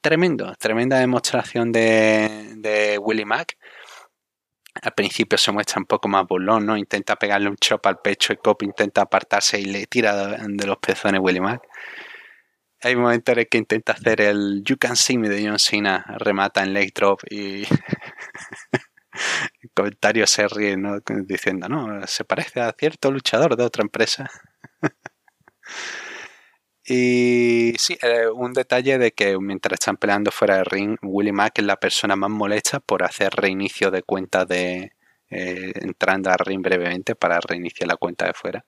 Tremendo, 0.00 0.52
tremenda 0.58 0.98
demostración 0.98 1.70
de, 1.70 2.54
de 2.56 2.98
Willy 2.98 3.24
Mac 3.24 3.56
al 4.80 4.92
principio 4.92 5.36
se 5.36 5.52
muestra 5.52 5.80
un 5.80 5.86
poco 5.86 6.08
más 6.08 6.26
burlón, 6.26 6.64
¿no? 6.66 6.76
Intenta 6.76 7.16
pegarle 7.16 7.48
un 7.50 7.56
chop 7.56 7.86
al 7.86 8.00
pecho 8.00 8.32
y 8.32 8.36
Cop 8.36 8.62
intenta 8.62 9.02
apartarse 9.02 9.60
y 9.60 9.64
le 9.66 9.86
tira 9.86 10.38
de 10.38 10.66
los 10.66 10.78
pezones 10.78 11.20
Willy 11.22 11.40
Mac. 11.40 11.62
Hay 12.80 12.94
un 12.94 13.02
momento 13.02 13.32
en 13.32 13.40
el 13.40 13.48
que 13.48 13.58
intenta 13.58 13.92
hacer 13.92 14.20
el 14.22 14.62
You 14.64 14.76
Can 14.76 14.96
See 14.96 15.18
Me 15.18 15.28
de 15.28 15.46
John 15.46 15.58
Cena, 15.58 16.04
remata 16.18 16.62
en 16.62 16.72
leg 16.72 16.92
drop 16.92 17.20
y 17.30 17.62
el 19.62 19.70
comentario 19.74 20.26
se 20.26 20.48
ríe, 20.48 20.76
¿no? 20.76 20.98
Diciendo, 21.24 21.68
no, 21.68 22.04
se 22.06 22.24
parece 22.24 22.60
a 22.60 22.74
cierto 22.76 23.10
luchador 23.12 23.56
de 23.56 23.64
otra 23.64 23.82
empresa. 23.82 24.28
Y 26.84 27.74
sí, 27.78 27.96
eh, 28.02 28.26
un 28.28 28.52
detalle 28.52 28.98
de 28.98 29.12
que 29.12 29.38
mientras 29.38 29.74
están 29.74 29.96
peleando 29.96 30.32
fuera 30.32 30.56
del 30.56 30.66
ring, 30.66 30.96
Willie 31.02 31.32
Mack 31.32 31.60
es 31.60 31.64
la 31.64 31.76
persona 31.76 32.16
más 32.16 32.30
molesta 32.30 32.80
por 32.80 33.04
hacer 33.04 33.32
reinicio 33.34 33.90
de 33.92 34.02
cuenta 34.02 34.44
de 34.44 34.92
eh, 35.30 35.72
entrando 35.76 36.30
al 36.30 36.38
ring 36.38 36.60
brevemente 36.60 37.14
para 37.14 37.38
reiniciar 37.40 37.88
la 37.88 37.96
cuenta 37.96 38.26
de 38.26 38.34
fuera. 38.34 38.64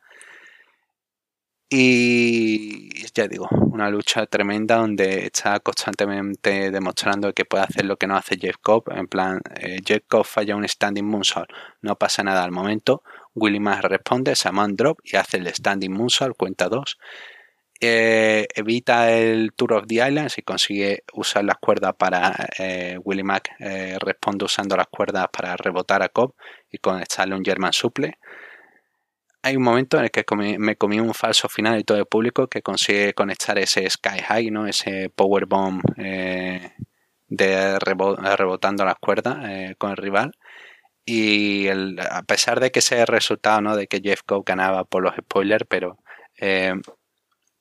Y 1.69 2.91
ya 3.15 3.27
digo, 3.27 3.49
una 3.51 3.91
lucha 3.91 4.27
tremenda 4.27 4.77
donde 4.77 5.27
está 5.27 5.59
constantemente 5.59 6.71
demostrando 6.71 7.33
que 7.33 7.45
puede 7.45 7.65
hacer 7.65 7.85
lo 7.85 7.97
que 7.97 8.07
no 8.07 8.17
hace 8.17 8.37
Jeff 8.37 8.57
Cobb. 8.63 8.91
En 8.93 9.09
plan, 9.09 9.41
eh, 9.61 9.79
Jeff 9.85 10.05
Cobb 10.07 10.25
falla 10.25 10.55
un 10.55 10.69
standing 10.69 11.05
moonsault, 11.05 11.51
no 11.83 11.97
pasa 11.97 12.23
nada 12.23 12.45
al 12.45 12.53
momento. 12.53 13.03
Willie 13.35 13.61
Mack 13.61 13.85
responde, 13.85 14.37
se 14.37 14.53
man 14.53 14.77
drop 14.77 15.01
y 15.03 15.17
hace 15.17 15.39
el 15.39 15.53
standing 15.53 15.91
moonsault, 15.91 16.37
cuenta 16.37 16.69
2 16.69 16.99
eh, 17.81 18.47
evita 18.55 19.11
el 19.11 19.53
Tour 19.55 19.75
of 19.75 19.87
the 19.87 19.97
Islands 19.97 20.39
y 20.39 20.43
consigue 20.43 21.03
usar 21.13 21.45
las 21.45 21.57
cuerdas 21.59 21.95
para 21.99 22.49
eh, 22.59 22.99
Willie 23.03 23.25
Mack 23.25 23.51
eh, 23.59 23.99
responde 24.01 24.45
usando 24.45 24.77
las 24.77 24.87
cuerdas 24.87 25.27
para 25.33 25.57
rebotar 25.57 26.03
a 26.03 26.09
Cobb 26.09 26.35
y 26.71 26.79
conectarle 26.79 27.35
un 27.35 27.45
German 27.45 27.73
suple. 27.73 28.19
Hay 29.43 29.57
un 29.57 29.63
momento 29.65 29.99
en 29.99 30.05
el 30.05 30.11
que 30.11 30.25
me 30.59 30.77
comí 30.77 31.01
un 31.01 31.13
falso 31.13 31.49
final 31.49 31.79
y 31.79 31.85
todo 31.85 31.99
el 31.99 32.07
público 32.07 32.47
que 32.49 32.63
consigue 32.63 33.13
conectar 33.13 33.59
ese 33.59 33.89
Sky 33.91 34.21
High, 34.27 34.51
¿no? 34.51 34.67
ese 34.67 35.11
Power 35.11 35.45
Bomb 35.45 35.83
de 37.29 37.79
rebotando 37.79 38.85
las 38.87 38.97
cuerdas 38.99 39.77
con 39.77 39.91
el 39.91 39.97
rival. 39.99 40.33
Y 41.05 41.69
a 41.69 42.23
pesar 42.27 42.61
de 42.61 42.71
que 42.71 42.79
ese 42.79 43.05
resultado 43.05 43.61
¿no? 43.61 43.77
de 43.77 43.87
que 43.87 44.01
Jeff 44.03 44.23
Cobb 44.25 44.45
ganaba 44.47 44.85
por 44.85 45.03
los 45.03 45.15
spoilers, 45.15 45.67
pero 45.69 45.99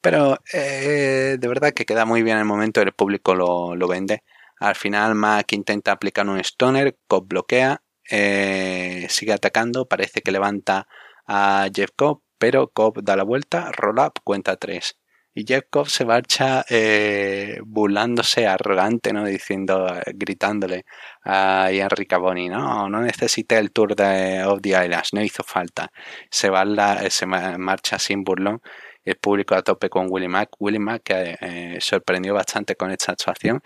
pero 0.03 0.37
eh, 0.53 1.37
de 1.39 1.47
verdad 1.47 1.73
que 1.73 1.85
queda 1.85 2.05
muy 2.05 2.23
bien 2.23 2.37
el 2.37 2.43
momento 2.45 2.81
el 2.81 2.91
público 2.91 3.35
lo, 3.35 3.87
vende. 3.87 4.23
Al 4.59 4.75
final 4.75 5.15
Mac 5.15 5.53
intenta 5.53 5.93
aplicar 5.93 6.27
un 6.27 6.39
stoner, 6.39 6.97
Cobb 7.07 7.27
bloquea, 7.29 7.81
eh, 8.11 9.07
sigue 9.09 9.31
atacando, 9.31 9.87
parece 9.87 10.21
que 10.21 10.31
levanta 10.33 10.87
a 11.25 11.69
Jeff 11.73 11.91
Cobb, 11.95 12.21
pero 12.37 12.69
Cobb 12.69 13.01
da 13.01 13.15
la 13.15 13.23
vuelta, 13.23 13.71
roll 13.71 13.99
up, 13.99 14.13
cuenta 14.25 14.57
3. 14.57 14.99
Y 15.35 15.45
Jeff 15.47 15.63
Cobb 15.69 15.87
se 15.87 16.05
marcha 16.05 16.65
eh, 16.69 17.59
burlándose, 17.65 18.45
arrogante, 18.45 19.13
¿no? 19.13 19.23
Diciendo, 19.25 19.87
gritándole 20.15 20.85
a 21.23 21.69
Henry 21.71 22.05
Caboni, 22.07 22.49
no, 22.49 22.89
no 22.89 23.01
necesité 23.01 23.57
el 23.57 23.71
tour 23.71 23.95
de 23.95 24.43
Of 24.43 24.61
the 24.61 24.71
Islands, 24.71 25.13
no 25.13 25.21
hizo 25.23 25.43
falta. 25.43 25.91
Se 26.29 26.49
va 26.49 26.65
la, 26.65 27.09
se 27.09 27.25
marcha 27.25 27.99
sin 27.99 28.23
burlón 28.25 28.61
el 29.05 29.15
público 29.15 29.55
a 29.55 29.61
tope 29.61 29.89
con 29.89 30.07
Willie 30.09 30.29
Mack. 30.29 30.51
Willie 30.59 30.79
Mack 30.79 31.03
que 31.03 31.37
eh, 31.39 31.77
sorprendió 31.79 32.33
bastante 32.33 32.75
con 32.75 32.91
esta 32.91 33.11
actuación 33.13 33.61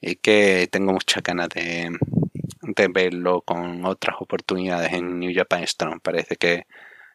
y 0.00 0.16
que 0.16 0.68
tengo 0.70 0.92
muchas 0.92 1.22
ganas 1.22 1.48
de, 1.48 1.90
verlo 2.90 3.40
con 3.42 3.84
otras 3.86 4.16
oportunidades 4.20 4.92
en 4.92 5.18
New 5.18 5.32
Japan 5.34 5.66
Strong. 5.66 6.00
Parece 6.02 6.36
que 6.36 6.66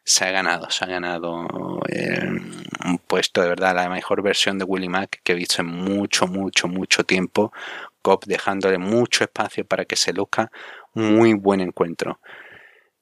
se 0.04 0.26
ha 0.26 0.32
ganado, 0.32 0.70
se 0.72 0.86
ha 0.86 0.88
ganado 0.88 1.80
eh, 1.90 2.20
un 2.86 2.98
puesto 3.06 3.42
de 3.42 3.50
verdad, 3.50 3.76
la 3.76 3.90
mejor 3.90 4.24
versión 4.24 4.58
de 4.58 4.66
Willie 4.66 4.90
Mack 4.90 5.22
que 5.24 5.34
he 5.34 5.36
visto 5.36 5.62
en 5.62 5.68
mucho, 5.68 6.28
mucho, 6.28 6.68
mucho 6.68 7.04
tiempo. 7.04 7.54
Cop 8.02 8.26
dejándole 8.26 8.78
mucho 8.78 9.24
espacio 9.24 9.66
para 9.66 9.86
que 9.86 9.96
se 9.96 10.14
luzca. 10.14 10.52
Muy 10.94 11.34
buen 11.34 11.60
encuentro. 11.60 12.20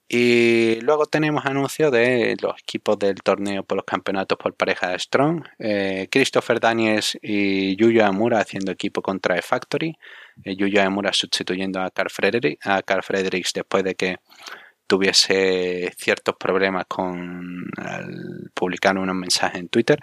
Y 0.10 0.80
luego 0.82 1.06
tenemos 1.06 1.46
anuncios 1.46 1.92
de 1.92 2.38
los 2.42 2.58
equipos 2.60 2.98
del 2.98 3.16
torneo 3.16 3.64
por 3.64 3.76
los 3.78 3.86
campeonatos 3.86 4.38
por 4.38 4.54
pareja 4.54 4.90
de 4.90 5.00
Strong. 5.00 5.44
Eh, 5.60 6.08
Christopher 6.10 6.60
Daniels 6.62 7.18
y 7.22 7.76
Yuya 7.76 8.08
Amura 8.08 8.40
haciendo 8.40 8.72
equipo 8.72 9.02
contra 9.02 9.36
The 9.36 9.42
Factory. 9.42 9.98
Eh, 10.46 10.80
Amura 10.80 11.12
sustituyendo 11.12 11.82
a 11.82 11.92
Carl, 11.92 12.10
a 12.64 12.82
Carl 12.84 13.04
Fredericks 13.04 13.52
después 13.54 13.84
de 13.84 13.96
que 13.96 14.18
tuviese 14.88 15.92
ciertos 15.98 16.36
problemas 16.38 16.86
con 16.88 17.70
publicar 18.54 18.98
unos 18.98 19.16
mensajes 19.16 19.60
en 19.60 19.68
Twitter. 19.68 20.02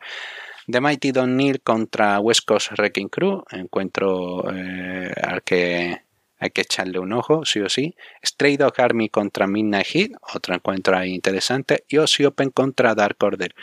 The 0.67 0.81
Mighty 0.81 1.13
Don 1.13 1.37
Neil 1.37 1.61
contra 1.61 2.21
West 2.21 2.47
Coast 2.47 2.73
Wrecking 2.73 3.09
Crew. 3.09 3.45
Encuentro 3.51 4.51
eh, 4.51 5.13
al 5.23 5.43
que 5.43 6.04
hay 6.45 6.51
que 6.51 6.61
echarle 6.61 6.99
un 6.99 7.13
ojo, 7.15 7.47
sí 7.47 7.61
o 7.61 7.71
sí. 7.71 7.95
Stray 8.23 8.59
Dog 8.59 8.75
Army 8.79 9.09
contra 9.09 9.47
Midnight 9.47 9.87
Heat, 9.87 10.11
otro 10.35 10.55
encuentro 10.55 10.95
ahí 10.95 11.15
interesante. 11.15 11.85
Y 11.89 11.97
Aussie 11.97 12.27
Open 12.27 12.51
contra 12.51 12.95
Dark 12.95 13.17
Order. 13.21 13.55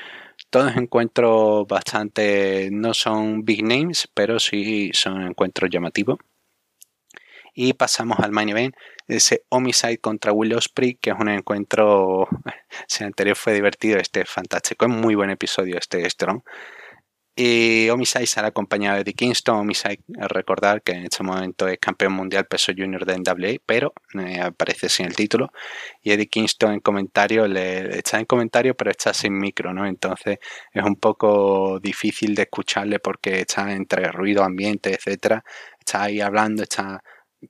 Todos 0.50 0.76
encuentros 0.76 1.68
bastante, 1.68 2.70
no 2.72 2.96
son 2.96 3.46
big 3.46 3.64
names, 3.64 4.10
pero 4.16 4.40
sí 4.40 4.90
son 4.94 5.22
encuentros 5.22 5.70
llamativos. 5.70 6.18
Y 7.54 7.74
pasamos 7.74 8.18
al 8.20 8.32
main 8.32 8.50
event, 8.50 8.76
ese 9.08 9.44
Homicide 9.50 10.00
contra 10.00 10.32
Will 10.32 10.56
Ospreay, 10.56 10.96
que 10.96 11.12
es 11.12 11.16
un 11.20 11.30
encuentro, 11.30 12.28
si 12.88 13.04
el 13.04 13.08
anterior 13.08 13.36
fue 13.36 13.54
divertido, 13.54 14.00
este 14.00 14.22
es 14.22 14.30
fantástico, 14.30 14.86
es 14.86 14.92
muy 14.92 15.14
buen 15.14 15.30
episodio 15.30 15.78
este 15.78 16.10
Strong. 16.10 16.42
Y 17.34 17.90
Homicide 17.90 18.26
será 18.28 18.48
acompañado 18.50 19.04
de 19.04 19.14
Kingston. 19.14 19.60
Homicide, 19.60 20.00
recordar 20.28 20.82
que 20.82 20.92
en 20.92 21.06
este 21.06 21.24
momento 21.24 21.68
es 21.68 21.78
campeón 21.80 22.14
mundial 22.14 22.46
peso 22.46 22.74
junior 22.78 23.06
de 23.06 23.18
NWA, 23.18 23.62
pero 23.66 23.94
eh, 24.20 24.42
aparece 24.42 24.90
sin 24.90 25.06
el 25.06 25.16
título. 25.16 25.52
Y 26.02 26.12
Eddie 26.12 26.28
Kingston 26.28 26.74
en 26.74 26.80
comentario, 26.82 27.48
le, 27.48 27.98
está 27.98 28.20
en 28.20 28.26
comentario, 28.26 28.76
pero 28.76 28.92
está 28.92 29.14
sin 29.14 29.38
micro, 29.38 29.74
¿no? 29.74 29.88
Entonces 29.88 30.40
es 30.74 30.84
un 30.84 30.98
poco 30.98 31.80
difícil 31.80 32.36
de 32.36 32.44
escucharle 32.44 33.00
porque 33.00 33.42
está 33.42 33.72
entre 33.72 34.12
ruido 34.12 34.44
ambiente, 34.44 34.94
etcétera. 34.94 35.44
Está 35.80 36.04
ahí 36.04 36.20
hablando, 36.20 36.64
está 36.64 37.02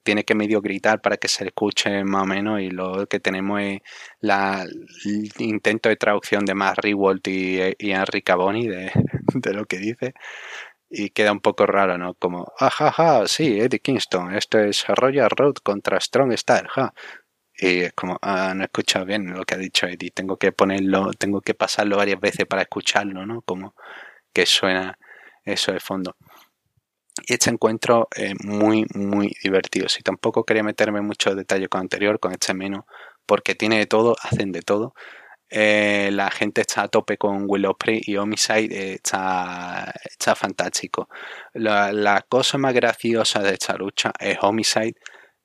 tiene 0.03 0.23
que 0.23 0.35
medio 0.35 0.61
gritar 0.61 1.01
para 1.01 1.17
que 1.17 1.27
se 1.27 1.45
escuche 1.45 2.03
más 2.03 2.23
o 2.23 2.25
menos 2.25 2.61
y 2.61 2.69
lo 2.69 3.07
que 3.07 3.19
tenemos 3.19 3.61
es 3.61 3.79
la, 4.19 4.63
el 5.05 5.31
intento 5.39 5.89
de 5.89 5.97
traducción 5.97 6.45
de 6.45 6.55
Matt 6.55 6.79
Rewalt 6.79 7.27
y, 7.27 7.59
y 7.77 7.91
Henry 7.91 8.21
Caboni 8.21 8.67
de, 8.67 9.53
lo 9.53 9.65
que 9.65 9.77
dice 9.77 10.13
y 10.89 11.09
queda 11.11 11.31
un 11.31 11.39
poco 11.39 11.65
raro, 11.65 11.97
¿no? 11.97 12.15
Como, 12.15 12.51
ajaja, 12.59 13.25
sí, 13.27 13.59
Eddie 13.59 13.79
Kingston, 13.79 14.35
esto 14.35 14.59
es 14.59 14.85
Royal 14.87 15.29
Road 15.29 15.55
contra 15.63 15.99
Strong 15.99 16.33
Style, 16.37 16.67
ja. 16.69 16.93
Y 17.55 17.81
es 17.81 17.93
como, 17.93 18.17
ah, 18.21 18.53
no 18.55 18.63
he 18.63 18.65
escuchado 18.65 19.05
bien 19.05 19.33
lo 19.33 19.43
que 19.45 19.55
ha 19.55 19.57
dicho 19.57 19.87
Eddie, 19.87 20.11
tengo 20.11 20.37
que 20.37 20.51
ponerlo, 20.51 21.13
tengo 21.13 21.41
que 21.41 21.53
pasarlo 21.53 21.97
varias 21.97 22.19
veces 22.19 22.45
para 22.45 22.63
escucharlo, 22.63 23.25
¿no? 23.25 23.41
Como 23.43 23.75
que 24.33 24.45
suena 24.45 24.97
eso 25.45 25.71
de 25.71 25.79
fondo. 25.79 26.15
Y 27.27 27.33
este 27.33 27.49
encuentro 27.49 28.07
es 28.15 28.33
muy, 28.43 28.85
muy 28.93 29.35
divertido. 29.43 29.89
Si 29.89 30.01
tampoco 30.01 30.45
quería 30.45 30.63
meterme 30.63 31.01
mucho 31.01 31.35
detalle 31.35 31.67
con 31.67 31.81
anterior, 31.81 32.19
con 32.19 32.31
este 32.31 32.53
menos, 32.53 32.85
porque 33.25 33.55
tiene 33.55 33.77
de 33.77 33.85
todo, 33.85 34.15
hacen 34.21 34.51
de 34.51 34.61
todo. 34.61 34.93
Eh, 35.49 36.09
la 36.13 36.31
gente 36.31 36.61
está 36.61 36.83
a 36.83 36.87
tope 36.87 37.17
con 37.17 37.43
Will 37.45 37.65
Ospreay 37.65 38.01
y 38.05 38.15
Homicide 38.15 38.93
está, 38.93 39.93
está 40.09 40.35
fantástico. 40.35 41.09
La, 41.53 41.91
la, 41.91 42.21
cosa 42.21 42.57
más 42.57 42.73
graciosa 42.73 43.41
de 43.41 43.53
esta 43.53 43.75
lucha 43.75 44.13
es 44.17 44.37
Homicide 44.41 44.95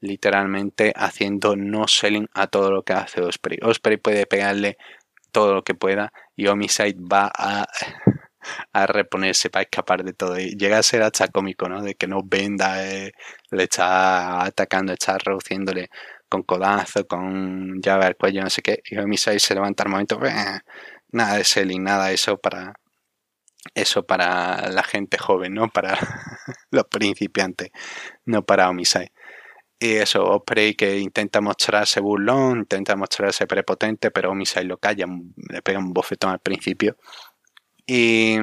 literalmente 0.00 0.92
haciendo 0.94 1.56
no 1.56 1.88
selling 1.88 2.28
a 2.34 2.46
todo 2.46 2.70
lo 2.70 2.82
que 2.84 2.92
hace 2.92 3.20
Osprey. 3.20 3.58
Osprey 3.62 3.96
puede 3.96 4.26
pegarle 4.26 4.78
todo 5.32 5.54
lo 5.54 5.64
que 5.64 5.74
pueda 5.74 6.12
y 6.36 6.46
Homicide 6.46 6.96
va 7.00 7.30
a 7.34 7.66
a 8.72 8.86
reponerse 8.86 9.50
para 9.50 9.62
escapar 9.62 10.04
de 10.04 10.12
todo. 10.12 10.38
Y 10.38 10.56
llega 10.56 10.78
a 10.78 10.82
ser 10.82 11.02
hasta 11.02 11.28
cómico, 11.28 11.68
¿no? 11.68 11.82
De 11.82 11.94
que 11.94 12.06
no 12.06 12.20
venda, 12.24 12.84
eh, 12.86 13.12
le 13.50 13.64
está 13.64 14.44
atacando, 14.44 14.92
está 14.92 15.18
reduciéndole 15.18 15.90
con 16.28 16.42
codazo, 16.42 17.06
con 17.06 17.80
llave 17.80 18.06
al 18.06 18.16
cuello, 18.16 18.42
no 18.42 18.50
sé 18.50 18.62
qué. 18.62 18.82
Y 18.90 18.96
mi 19.06 19.16
6 19.16 19.42
se 19.42 19.54
levanta 19.54 19.84
al 19.84 19.90
momento, 19.90 20.18
nada 21.12 21.36
de 21.36 21.44
selling, 21.44 21.82
nada 21.82 22.12
eso 22.12 22.38
para 22.38 22.74
eso 23.74 24.06
para 24.06 24.68
la 24.70 24.82
gente 24.84 25.18
joven, 25.18 25.54
¿no? 25.54 25.68
Para 25.68 25.98
los 26.70 26.84
principiantes, 26.84 27.70
no 28.24 28.44
para 28.44 28.70
Omisai. 28.70 29.10
Y 29.78 29.96
eso, 29.96 30.24
Osprey 30.24 30.74
que 30.74 30.98
intenta 30.98 31.40
mostrarse 31.40 32.00
burlón, 32.00 32.60
intenta 32.60 32.96
mostrarse 32.96 33.46
prepotente, 33.46 34.10
pero 34.10 34.30
Omisai 34.30 34.64
lo 34.64 34.78
calla, 34.78 35.06
le 35.50 35.62
pega 35.62 35.78
un 35.78 35.92
bofetón 35.92 36.30
al 36.30 36.40
principio 36.40 36.96
y 37.86 38.38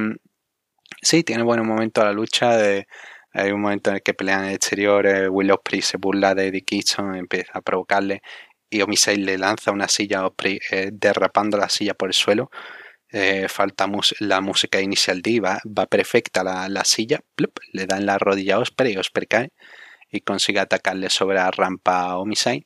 sí, 1.02 1.24
tiene 1.24 1.44
buenos 1.44 1.66
momentos 1.66 2.04
a 2.04 2.08
la 2.08 2.14
lucha. 2.14 2.58
De, 2.58 2.88
hay 3.34 3.52
un 3.52 3.62
momento 3.62 3.90
en 3.90 3.98
el 3.98 4.04
que 4.04 4.14
pelean 4.14 4.44
en 4.44 4.50
el 4.50 4.56
exterior, 4.56 5.06
eh, 5.08 5.28
Will 5.30 5.52
Ospreay 5.52 5.82
se 5.82 5.98
burla 5.98 6.36
de 6.36 6.48
Eddie 6.48 6.64
Kingston, 6.64 7.16
empieza 7.16 7.52
a 7.56 7.62
provocarle 7.62 8.22
y 8.70 8.82
Omisai 8.82 9.18
le 9.18 9.38
lanza 9.38 9.72
una 9.72 9.88
silla 9.88 10.20
a 10.20 10.28
Osprey 10.28 10.60
eh, 10.72 10.90
derrapando 10.94 11.58
la 11.58 11.70
silla 11.70 11.94
por 11.94 12.10
el 12.10 12.14
suelo. 12.14 12.50
Eh, 13.10 13.48
falta 13.48 13.88
la 14.20 14.42
música 14.42 14.82
inicial 14.82 15.22
D, 15.22 15.40
va, 15.40 15.60
va 15.66 15.86
perfecta 15.86 16.44
la, 16.44 16.68
la 16.70 16.84
silla, 16.84 17.22
le 17.72 17.86
dan 17.86 18.06
la 18.08 18.18
rodilla 18.18 18.56
a 18.56 18.60
Osprey 18.60 18.94
y 18.94 18.98
Osprey 18.98 19.28
cae 19.28 19.52
y 20.12 20.22
consigue 20.22 20.60
atacarle 20.60 21.10
sobre 21.10 21.36
la 21.38 21.52
rampa 21.52 22.02
a 22.02 22.18
Omisai. 22.18 22.66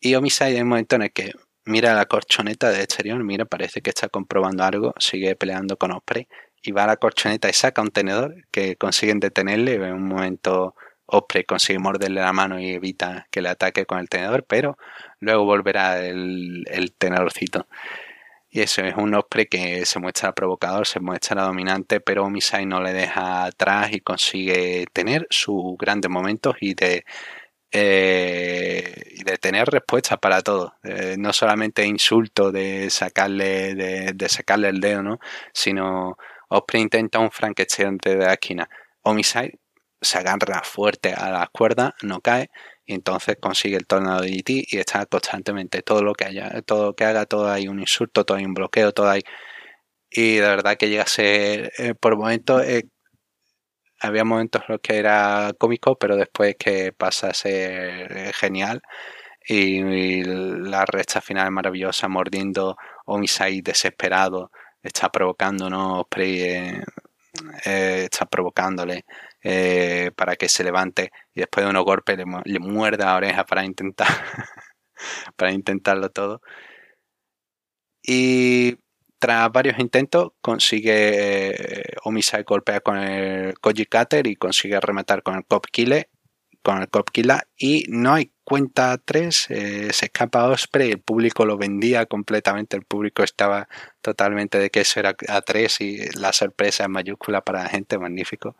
Y 0.00 0.14
Omisai 0.14 0.56
en 0.56 0.64
un 0.64 0.68
momento 0.70 0.96
en 0.96 1.02
el 1.02 1.12
que 1.12 1.32
mira 1.64 1.94
la 1.94 2.06
corchoneta 2.06 2.70
de 2.70 2.82
exterior, 2.82 3.22
mira, 3.22 3.44
parece 3.44 3.80
que 3.82 3.90
está 3.90 4.08
comprobando 4.08 4.64
algo, 4.64 4.94
sigue 4.98 5.36
peleando 5.36 5.76
con 5.76 5.92
Osprey 5.92 6.28
y 6.62 6.72
va 6.72 6.84
a 6.84 6.88
la 6.88 6.96
corchoneta 6.96 7.48
y 7.48 7.52
saca 7.52 7.82
un 7.82 7.90
tenedor 7.90 8.34
que 8.50 8.76
consiguen 8.76 9.20
detenerle. 9.20 9.74
En 9.74 9.94
un 9.94 10.08
momento 10.08 10.74
Osprey 11.06 11.44
consigue 11.44 11.78
morderle 11.78 12.20
la 12.20 12.32
mano 12.32 12.60
y 12.60 12.70
evita 12.70 13.26
que 13.30 13.42
le 13.42 13.48
ataque 13.48 13.86
con 13.86 13.98
el 13.98 14.08
tenedor, 14.08 14.44
pero 14.44 14.78
luego 15.20 15.44
volverá 15.44 16.04
el, 16.04 16.64
tenedorcito. 16.98 17.66
Y 18.52 18.60
eso 18.62 18.82
es 18.82 18.96
un 18.96 19.14
Osprey 19.14 19.46
que 19.46 19.86
se 19.86 20.00
muestra 20.00 20.32
provocador, 20.34 20.86
se 20.86 21.00
muestra 21.00 21.42
dominante, 21.42 22.00
pero 22.00 22.28
Misai 22.28 22.66
no 22.66 22.82
le 22.82 22.92
deja 22.92 23.44
atrás 23.44 23.92
y 23.92 24.00
consigue 24.00 24.86
tener 24.92 25.26
sus 25.30 25.78
grandes 25.78 26.10
momentos 26.10 26.56
y 26.60 26.74
de, 26.74 27.04
eh, 27.72 29.14
de 29.24 29.38
tener 29.38 29.68
respuestas 29.68 30.18
para 30.18 30.42
todo. 30.42 30.74
Eh, 30.82 31.16
no 31.18 31.32
solamente 31.32 31.84
insulto 31.84 32.50
de 32.52 32.90
sacarle, 32.90 33.74
de, 33.74 34.28
sacarle 34.28 34.68
el 34.68 34.80
dedo, 34.80 35.02
¿no? 35.02 35.20
sino 35.52 36.16
Osprey 36.48 36.82
intenta 36.82 37.18
un 37.18 37.30
Frankenstein 37.30 37.98
de 37.98 38.16
la 38.16 38.32
esquina. 38.34 38.68
Homicide 39.02 39.58
se 40.00 40.18
agarra 40.18 40.62
fuerte 40.64 41.12
a 41.12 41.30
la 41.30 41.46
cuerda, 41.52 41.94
no 42.02 42.20
cae, 42.20 42.50
y 42.86 42.94
entonces 42.94 43.36
consigue 43.40 43.76
el 43.76 43.86
tornado 43.86 44.22
de 44.22 44.30
GT 44.30 44.66
y 44.68 44.78
está 44.78 45.06
constantemente 45.06 45.82
todo 45.82 46.02
lo 46.02 46.14
que 46.14 46.24
haya, 46.24 46.62
todo 46.62 46.86
lo 46.86 46.94
que 46.96 47.04
haga, 47.04 47.26
todo 47.26 47.50
hay 47.50 47.68
un 47.68 47.80
insulto, 47.80 48.24
todo 48.24 48.38
hay 48.38 48.44
un 48.44 48.54
bloqueo, 48.54 48.92
todo 48.92 49.08
hay. 49.10 49.22
Y 50.10 50.36
de 50.36 50.40
verdad 50.48 50.76
que 50.76 50.88
llega 50.88 51.04
a 51.04 51.06
ser, 51.06 51.72
eh, 51.78 51.94
por 51.94 52.16
momentos, 52.16 52.64
eh, 52.64 52.88
había 54.00 54.24
momentos 54.24 54.62
en 54.62 54.72
los 54.74 54.80
que 54.80 54.96
era 54.98 55.52
cómico, 55.58 55.96
pero 55.98 56.16
después 56.16 56.56
que 56.58 56.92
pasa 56.92 57.28
a 57.28 57.34
ser 57.34 58.16
eh, 58.16 58.32
genial. 58.34 58.82
Y, 59.46 59.82
la 60.24 60.84
recta 60.86 61.20
final 61.20 61.50
maravillosa, 61.50 62.08
mordiendo 62.08 62.76
Omisai 63.06 63.62
desesperado, 63.62 64.50
está 64.82 65.10
provocando, 65.10 65.68
¿no? 65.70 66.06
está 67.64 68.26
provocándole 68.26 69.04
eh, 69.42 70.10
para 70.16 70.36
que 70.36 70.48
se 70.48 70.64
levante 70.64 71.10
y 71.34 71.40
después 71.40 71.64
de 71.64 71.70
unos 71.70 71.84
golpes 71.84 72.16
le, 72.18 72.24
le 72.44 72.58
muerda 72.58 73.06
la 73.06 73.16
oreja 73.16 73.44
para 73.44 73.64
intentar 73.64 74.08
para 75.36 75.52
intentarlo 75.52 76.10
todo. 76.10 76.42
Y 78.02 78.76
tras 79.20 79.52
varios 79.52 79.78
intentos 79.78 80.32
consigue 80.40 81.82
eh, 81.82 81.94
Omisai 82.04 82.42
golpear 82.42 82.82
con 82.82 82.98
el 82.98 83.54
Koji 83.60 83.86
Cutter 83.86 84.26
y 84.26 84.34
consigue 84.34 84.80
rematar 84.80 85.22
con 85.22 85.36
el 85.36 85.44
Cop 85.44 85.66
Killer 85.70 86.08
con 86.62 86.82
el 86.82 86.88
Cop 86.88 87.10
Killer 87.10 87.46
y 87.56 87.84
no 87.88 88.14
hay 88.14 88.32
cuenta 88.44 88.98
3, 88.98 89.46
eh, 89.50 89.92
se 89.92 90.06
escapa 90.06 90.48
Osprey, 90.48 90.90
el 90.90 91.00
público 91.00 91.44
lo 91.46 91.56
vendía 91.56 92.06
completamente, 92.06 92.76
el 92.76 92.84
público 92.84 93.22
estaba 93.22 93.68
totalmente 94.00 94.58
de 94.58 94.70
que 94.70 94.80
eso 94.80 95.00
era 95.00 95.14
a 95.28 95.40
3 95.40 95.80
y 95.80 96.18
la 96.18 96.32
sorpresa 96.32 96.84
en 96.84 96.92
mayúscula 96.92 97.42
para 97.42 97.62
la 97.62 97.68
gente, 97.68 97.98
magnífico. 97.98 98.56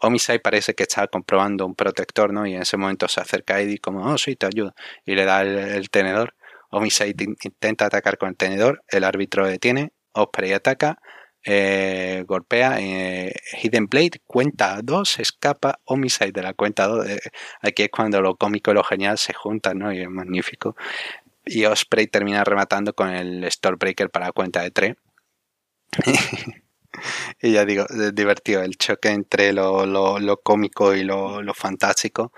Omisai 0.00 0.38
parece 0.38 0.74
que 0.74 0.84
está 0.84 1.06
comprobando 1.08 1.66
un 1.66 1.74
protector, 1.74 2.32
¿no? 2.32 2.46
Y 2.46 2.54
en 2.54 2.62
ese 2.62 2.76
momento 2.76 3.08
se 3.08 3.20
acerca 3.20 3.56
a 3.56 3.60
Eddie 3.60 3.78
como, 3.78 4.04
oh, 4.06 4.16
sí, 4.16 4.36
te 4.36 4.46
ayudo. 4.46 4.74
Y 5.04 5.14
le 5.14 5.24
da 5.24 5.42
el, 5.42 5.90
tenedor. 5.90 6.34
Omisai 6.70 7.14
intenta 7.18 7.86
atacar 7.86 8.18
con 8.18 8.30
el 8.30 8.36
tenedor, 8.36 8.82
el 8.88 9.04
árbitro 9.04 9.46
detiene, 9.46 9.92
Osprey 10.12 10.52
ataca, 10.52 10.98
eh, 11.44 12.24
golpea, 12.26 12.78
eh, 12.80 13.32
Hidden 13.62 13.86
Blade, 13.86 14.20
cuenta 14.26 14.80
2, 14.82 15.20
escapa, 15.20 15.80
Homicide 15.84 16.32
de 16.32 16.42
la 16.42 16.54
cuenta 16.54 16.86
2. 16.86 17.06
Eh, 17.08 17.20
aquí 17.62 17.84
es 17.84 17.90
cuando 17.90 18.20
lo 18.20 18.36
cómico 18.36 18.70
y 18.70 18.74
lo 18.74 18.84
genial 18.84 19.18
se 19.18 19.32
juntan, 19.32 19.78
¿no? 19.78 19.92
Y 19.92 20.00
es 20.00 20.10
magnífico. 20.10 20.76
Y 21.46 21.64
Osprey 21.64 22.06
termina 22.08 22.44
rematando 22.44 22.92
con 22.94 23.10
el 23.10 23.50
Stormbreaker 23.50 24.10
para 24.10 24.26
la 24.26 24.32
cuenta 24.32 24.62
de 24.62 24.70
3. 24.70 24.96
y 27.42 27.52
ya 27.52 27.64
digo, 27.64 27.86
es 27.88 28.14
divertido 28.14 28.62
el 28.62 28.76
choque 28.76 29.10
entre 29.10 29.52
lo, 29.52 30.40
cómico 30.42 30.94
y 30.94 31.04
lo, 31.04 31.42
fantástico. 31.54 32.32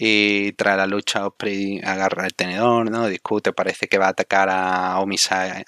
Y 0.00 0.52
tras 0.52 0.76
la 0.76 0.86
lucha, 0.86 1.26
Osprey 1.26 1.80
agarra 1.82 2.24
el 2.26 2.34
tenedor, 2.34 2.88
¿no? 2.88 3.08
Discute, 3.08 3.52
parece 3.52 3.88
que 3.88 3.98
va 3.98 4.06
a 4.06 4.10
atacar 4.10 4.48
a 4.48 5.00
Homicide, 5.00 5.64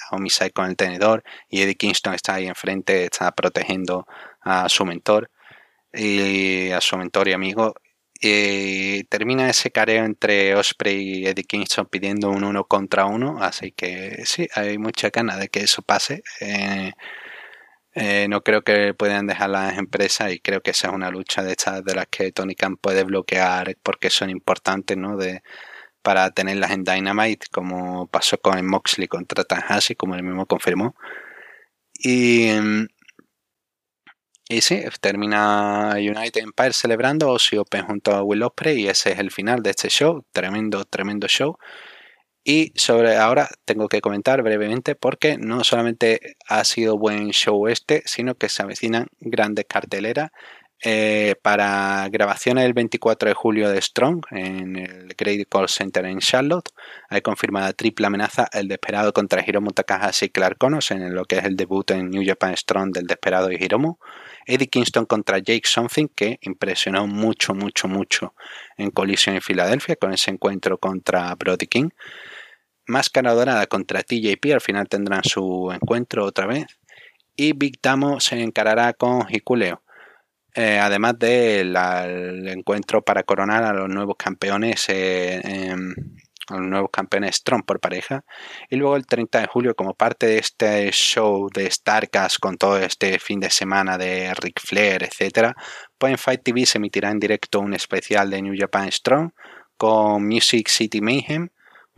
a 0.47 0.51
con 0.51 0.67
el 0.67 0.77
tenedor. 0.77 1.25
Y 1.49 1.63
Eddie 1.63 1.75
Kingston 1.75 2.15
está 2.15 2.35
ahí 2.35 2.47
enfrente, 2.47 3.05
está 3.07 3.33
protegiendo 3.33 4.07
a 4.41 4.69
su 4.69 4.85
mentor 4.85 5.31
y 5.93 6.71
a 6.71 6.81
su 6.81 6.97
mentor 6.97 7.29
y 7.29 7.33
amigo. 7.33 7.75
Y 8.21 9.05
termina 9.05 9.51
ese 9.51 9.73
careo 9.73 10.05
entre 10.05 10.55
Osprey 10.55 11.23
y 11.23 11.27
Eddie 11.27 11.45
Kingston 11.45 11.87
pidiendo 11.87 12.31
un 12.31 12.45
uno 12.45 12.65
contra 12.67 13.07
uno. 13.07 13.39
Así 13.43 13.73
que 13.73 14.25
sí, 14.27 14.47
hay 14.55 14.79
mucha 14.79 15.11
ganas 15.11 15.41
de 15.41 15.49
que 15.49 15.61
eso 15.61 15.83
pase. 15.83 16.23
Eh, 16.41 16.93
eh, 17.95 18.27
no 18.29 18.43
creo 18.43 18.63
que 18.63 18.95
puedan 18.95 19.27
dejar 19.27 19.51
las 19.51 19.77
empresas 19.79 20.33
y 20.33 20.41
creo 20.41 20.63
que 20.63 20.71
esa 20.71 20.89
es 20.89 20.95
una 20.95 21.11
lucha 21.11 21.43
de 21.43 21.53
estas 21.53 21.85
de 21.85 21.95
las 21.95 22.07
que 22.07 22.33
Tony 22.33 22.55
Khan 22.55 22.77
puede 22.77 23.05
bloquear 23.05 23.77
porque 23.83 24.11
son 24.11 24.31
importantes, 24.31 24.97
¿no? 24.97 25.17
De, 25.17 25.43
para 26.03 26.31
tenerlas 26.31 26.71
en 26.73 26.85
Dynamite, 26.85 27.47
como 27.51 28.07
pasó 28.09 28.39
con 28.39 28.65
Moxley 28.67 29.09
contra 29.09 29.45
Tanahashi, 29.45 29.95
como 29.97 30.15
él 30.15 30.23
mismo 30.23 30.47
confirmó. 30.47 30.95
Y, 31.95 32.51
y 34.49 34.61
sí, 34.63 34.83
termina 35.01 35.93
United 35.97 36.43
Empire 36.43 36.73
celebrando 36.73 37.31
Ozzy 37.31 37.57
Open 37.59 37.87
junto 37.87 38.13
a 38.13 38.23
Will 38.23 38.43
Ospreay 38.43 38.81
y 38.83 38.89
ese 38.89 39.13
es 39.13 39.19
el 39.19 39.31
final 39.31 39.63
de 39.63 39.71
este 39.71 39.89
show. 39.91 40.25
Tremendo, 40.33 40.85
tremendo 40.85 41.29
show. 41.29 41.59
Y 42.43 42.73
sobre 42.75 43.17
ahora 43.17 43.49
tengo 43.65 43.89
que 43.89 44.01
comentar 44.01 44.43
brevemente 44.43 44.95
porque 44.95 45.37
no 45.37 45.63
solamente 45.63 46.37
ha 46.49 46.65
sido 46.65 46.97
buen 46.97 47.31
show 47.31 47.69
este, 47.69 48.03
sino 48.07 48.35
que 48.35 48.49
se 48.49 48.63
avecinan 48.63 49.09
grandes 49.21 49.67
carteleras 49.69 50.31
eh, 50.83 51.35
para 51.43 52.09
grabaciones 52.11 52.65
el 52.65 52.73
24 52.73 53.29
de 53.29 53.35
julio 53.35 53.69
de 53.69 53.83
Strong 53.83 54.25
en 54.31 54.77
el 54.77 55.15
Great 55.15 55.47
Call 55.51 55.69
Center 55.69 56.07
en 56.07 56.21
Charlotte. 56.21 56.71
Hay 57.11 57.21
confirmada 57.21 57.75
triple 57.75 58.07
amenaza 58.07 58.49
el 58.51 58.67
desesperado 58.69 59.13
contra 59.13 59.45
Hiromu 59.47 59.73
Takahashi 59.73 60.27
y 60.27 60.29
Clark 60.31 60.57
Connors 60.57 60.91
en 60.93 61.15
lo 61.15 61.27
que 61.27 61.37
es 61.37 61.45
el 61.45 61.57
debut 61.57 61.91
en 61.91 62.09
New 62.09 62.23
Japan 62.25 62.57
Strong 62.57 62.93
del 62.93 63.07
desesperado 63.07 63.53
y 63.53 63.57
Hiromu. 63.57 63.97
Eddie 64.47 64.69
Kingston 64.69 65.05
contra 65.05 65.39
Jake 65.39 65.67
Something 65.67 66.09
que 66.15 66.39
impresionó 66.41 67.07
mucho, 67.07 67.55
mucho, 67.55 67.87
mucho 67.87 68.35
en 68.79 68.91
colisión 68.91 69.35
en 69.35 69.43
Filadelfia 69.43 69.97
con 69.97 70.15
ese 70.15 70.31
encuentro 70.31 70.79
contra 70.79 71.35
Brody 71.35 71.67
King. 71.67 71.91
Máscara 72.91 73.33
Dorada 73.33 73.67
contra 73.67 74.03
TJP, 74.03 74.53
al 74.53 74.61
final 74.61 74.89
tendrán 74.89 75.25
su 75.25 75.71
encuentro 75.73 76.25
otra 76.25 76.47
vez. 76.47 76.67
Y 77.37 77.55
Big 77.55 77.81
Damo 77.83 78.21
se 78.21 78.43
encarará 78.43 78.93
con 78.93 79.27
Hikuleo. 79.31 79.83
Eh, 80.55 80.79
además 80.81 81.19
del 81.19 81.77
encuentro 82.49 83.03
para 83.03 83.23
coronar 83.23 83.63
a 83.63 83.73
los 83.73 83.89
nuevos 83.89 84.17
campeones 84.19 84.89
eh, 84.89 85.41
em, 85.45 85.95
a 86.49 86.57
los 86.57 86.67
nuevos 86.67 86.91
campeones 86.91 87.37
Strong 87.37 87.65
por 87.65 87.79
pareja 87.79 88.25
y 88.69 88.75
luego 88.75 88.97
el 88.97 89.07
30 89.07 89.43
de 89.43 89.47
julio 89.47 89.77
como 89.77 89.95
parte 89.95 90.27
de 90.27 90.39
este 90.39 90.91
show 90.91 91.49
de 91.55 91.71
Starcast 91.71 92.41
con 92.41 92.57
todo 92.57 92.79
este 92.79 93.21
fin 93.21 93.39
de 93.39 93.51
semana 93.51 93.97
de 93.97 94.35
Ric 94.35 94.61
Flair 94.61 95.05
etcétera 95.05 95.55
pues 95.97 96.21
Fight 96.21 96.43
TV 96.43 96.67
se 96.67 96.79
emitirá 96.79 97.13
en 97.13 97.21
directo 97.21 97.61
un 97.61 97.73
especial 97.75 98.29
de 98.29 98.43
New 98.43 98.55
Japan 98.59 98.91
Strong 98.91 99.31
con 99.77 100.27
Music 100.27 100.69
City 100.69 101.01
Mayhem 101.01 101.51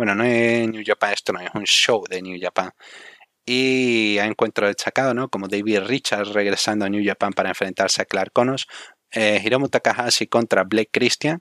bueno, 0.03 0.17
no 0.17 0.25
es 0.25 0.69
New 0.69 0.83
Japan 0.85 1.13
esto, 1.13 1.33
no 1.33 1.39
es 1.39 1.51
un 1.55 1.63
show 1.65 2.03
de 2.11 2.21
New 2.21 2.37
Japan. 2.43 2.71
Y 3.47 4.19
hay 4.19 4.29
encuentros 4.29 4.69
destacados, 4.69 5.15
¿no? 5.15 5.29
Como 5.29 5.47
David 5.47 5.83
Richards 5.87 6.31
regresando 6.33 6.85
a 6.85 6.89
New 6.89 7.05
Japan 7.07 7.33
para 7.33 7.51
enfrentarse 7.51 8.03
a 8.03 8.05
Clark 8.05 8.33
Connors. 8.33 8.67
Eh, 9.13 9.41
Hiromu 9.45 9.69
Takahashi 9.69 10.27
contra 10.27 10.65
Blake 10.65 10.91
Christian. 10.93 11.41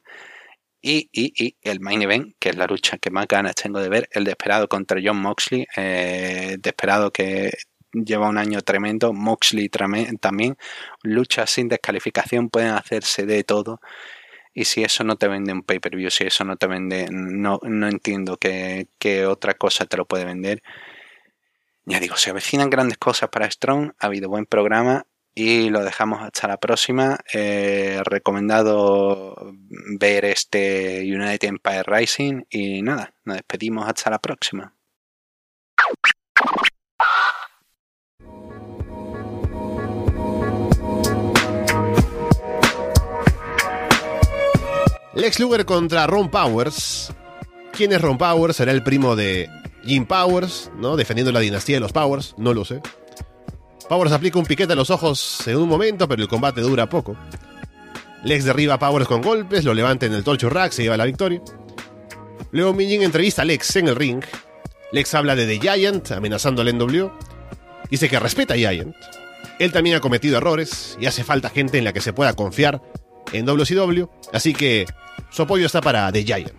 Y, 0.79 1.09
y, 1.11 1.57
el 1.63 1.79
main 1.79 2.03
event, 2.03 2.35
que 2.39 2.49
es 2.49 2.55
la 2.55 2.67
lucha 2.67 2.99
que 2.99 3.09
más 3.09 3.27
ganas 3.27 3.55
tengo 3.55 3.79
de 3.79 3.89
ver, 3.89 4.09
el 4.11 4.25
desesperado 4.25 4.67
contra 4.67 4.99
John 5.03 5.17
Moxley. 5.17 5.65
Eh, 5.75 6.57
desesperado 6.59 7.11
que 7.11 7.51
lleva 7.93 8.29
un 8.29 8.37
año 8.37 8.61
tremendo. 8.61 9.11
Moxley 9.11 9.69
también. 9.69 10.55
Luchas 11.01 11.49
sin 11.49 11.67
descalificación 11.67 12.49
pueden 12.49 12.73
hacerse 12.73 13.25
de 13.25 13.43
todo. 13.43 13.79
Y 14.53 14.65
si 14.65 14.83
eso 14.83 15.03
no 15.03 15.15
te 15.15 15.27
vende 15.27 15.53
un 15.53 15.63
pay-per-view, 15.63 16.09
si 16.09 16.25
eso 16.25 16.43
no 16.43 16.57
te 16.57 16.67
vende, 16.67 17.07
no, 17.11 17.59
no 17.63 17.87
entiendo 17.87 18.37
qué, 18.37 18.87
otra 19.27 19.53
cosa 19.53 19.85
te 19.85 19.97
lo 19.97 20.05
puede 20.05 20.25
vender. 20.25 20.61
Ya 21.85 21.99
digo, 21.99 22.15
se 22.17 22.29
avecinan 22.29 22.69
grandes 22.69 22.97
cosas 22.97 23.29
para 23.29 23.49
Strong, 23.49 23.93
ha 23.97 24.05
habido 24.05 24.29
buen 24.29 24.45
programa 24.45 25.05
y 25.33 25.69
lo 25.69 25.83
dejamos 25.83 26.21
hasta 26.21 26.47
la 26.47 26.57
próxima. 26.57 27.19
Eh, 27.33 28.01
recomendado 28.03 29.53
ver 29.99 30.25
este 30.25 31.01
United 31.03 31.47
Empire 31.47 31.83
Rising 31.83 32.43
y 32.49 32.81
nada, 32.81 33.13
nos 33.23 33.37
despedimos 33.37 33.87
hasta 33.87 34.09
la 34.09 34.19
próxima. 34.19 34.75
Lex 45.13 45.39
Luger 45.41 45.65
contra 45.65 46.07
Ron 46.07 46.29
Powers. 46.29 47.11
¿Quién 47.73 47.91
es 47.91 48.01
Ron 48.01 48.17
Powers? 48.17 48.55
Será 48.55 48.71
el 48.71 48.81
primo 48.81 49.15
de 49.15 49.49
Jim 49.83 50.05
Powers, 50.05 50.71
¿no? 50.77 50.95
Defendiendo 50.95 51.33
la 51.33 51.41
dinastía 51.41 51.75
de 51.75 51.79
los 51.81 51.91
Powers, 51.91 52.33
no 52.37 52.53
lo 52.53 52.63
sé. 52.63 52.81
Powers 53.89 54.13
aplica 54.13 54.39
un 54.39 54.45
piquete 54.45 54.71
a 54.71 54.75
los 54.75 54.89
ojos 54.89 55.45
en 55.47 55.57
un 55.57 55.67
momento, 55.67 56.07
pero 56.07 56.21
el 56.21 56.29
combate 56.29 56.61
dura 56.61 56.87
poco. 56.87 57.17
Lex 58.23 58.45
derriba 58.45 58.75
a 58.75 58.79
Powers 58.79 59.07
con 59.07 59.21
golpes, 59.21 59.65
lo 59.65 59.73
levanta 59.73 60.05
en 60.05 60.13
el 60.13 60.23
Torture 60.23 60.53
Rack, 60.53 60.71
se 60.71 60.83
lleva 60.83 60.95
la 60.95 61.05
victoria. 61.05 61.41
Luego 62.51 62.73
Minjin 62.73 63.03
entrevista 63.03 63.41
a 63.41 63.45
Lex 63.45 63.75
en 63.75 63.89
el 63.89 63.97
ring. 63.97 64.23
Lex 64.93 65.13
habla 65.13 65.35
de 65.35 65.45
The 65.45 65.59
Giant, 65.59 66.11
amenazando 66.11 66.61
al 66.61 66.77
NWO. 66.77 67.11
Dice 67.89 68.07
que 68.07 68.19
respeta 68.19 68.53
a 68.53 68.57
Giant. 68.57 68.95
Él 69.59 69.73
también 69.73 69.97
ha 69.97 69.99
cometido 69.99 70.37
errores 70.37 70.97
y 71.01 71.05
hace 71.05 71.25
falta 71.25 71.49
gente 71.49 71.77
en 71.77 71.83
la 71.83 71.91
que 71.91 72.01
se 72.01 72.13
pueda 72.13 72.33
confiar 72.33 72.81
en 73.31 73.45
WCW, 73.45 74.05
así 74.33 74.53
que 74.53 74.85
su 75.29 75.41
apoyo 75.41 75.65
está 75.65 75.81
para 75.81 76.11
The 76.11 76.23
Giant. 76.23 76.51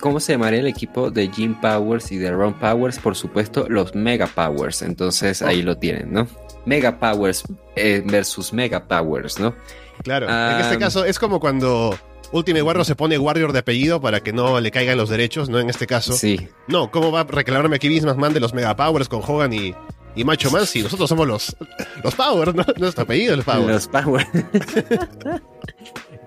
¿Cómo 0.00 0.20
se 0.20 0.32
llamaría 0.32 0.60
el 0.60 0.66
equipo 0.66 1.10
de 1.10 1.28
Jim 1.28 1.54
Powers 1.60 2.12
y 2.12 2.18
de 2.18 2.30
Ron 2.30 2.54
Powers? 2.54 2.98
Por 2.98 3.16
supuesto, 3.16 3.66
los 3.68 3.94
Mega 3.94 4.26
Powers. 4.26 4.82
Entonces 4.82 5.42
ahí 5.42 5.62
lo 5.62 5.78
tienen, 5.78 6.12
¿no? 6.12 6.26
Mega 6.66 6.98
Powers 6.98 7.44
eh, 7.76 8.02
versus 8.04 8.52
Mega 8.52 8.86
Powers, 8.86 9.38
¿no? 9.38 9.54
Claro, 10.02 10.28
en 10.28 10.60
este 10.60 10.78
caso 10.78 11.04
es 11.04 11.18
como 11.18 11.40
cuando 11.40 11.96
Ultimate 12.32 12.62
Warrior 12.62 12.84
se 12.84 12.96
pone 12.96 13.18
Warrior 13.18 13.52
de 13.52 13.60
apellido 13.60 14.00
para 14.00 14.20
que 14.20 14.32
no 14.32 14.60
le 14.60 14.70
caigan 14.70 14.98
los 14.98 15.08
derechos, 15.08 15.48
¿no? 15.48 15.58
En 15.58 15.70
este 15.70 15.86
caso. 15.86 16.12
Sí. 16.12 16.48
No, 16.66 16.90
¿cómo 16.90 17.12
va 17.12 17.20
a 17.20 17.24
reclamarme 17.24 17.76
aquí 17.76 17.88
Vince 17.88 18.06
McMahon 18.06 18.34
de 18.34 18.40
los 18.40 18.52
Mega 18.52 18.76
Powers 18.76 19.08
con 19.08 19.22
Hogan 19.26 19.52
y, 19.52 19.74
y 20.16 20.24
Macho 20.24 20.50
Man 20.50 20.66
si 20.66 20.82
nosotros 20.82 21.08
somos 21.08 21.28
los, 21.28 21.56
los 22.02 22.14
Powers, 22.14 22.54
¿no? 22.54 22.64
Nuestro 22.78 23.04
apellido 23.04 23.34
es 23.34 23.44
Powers. 23.44 23.66
Los 23.66 23.88
Powers. 23.88 24.26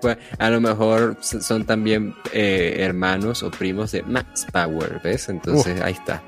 pues, 0.00 0.16
a 0.38 0.50
lo 0.50 0.60
mejor 0.60 1.18
son 1.20 1.66
también 1.66 2.14
eh, 2.32 2.76
hermanos 2.78 3.42
o 3.42 3.50
primos 3.50 3.92
de 3.92 4.02
Max 4.04 4.46
Power, 4.52 5.00
¿ves? 5.02 5.28
Entonces 5.28 5.80
ahí 5.80 5.92
está. 5.92 6.22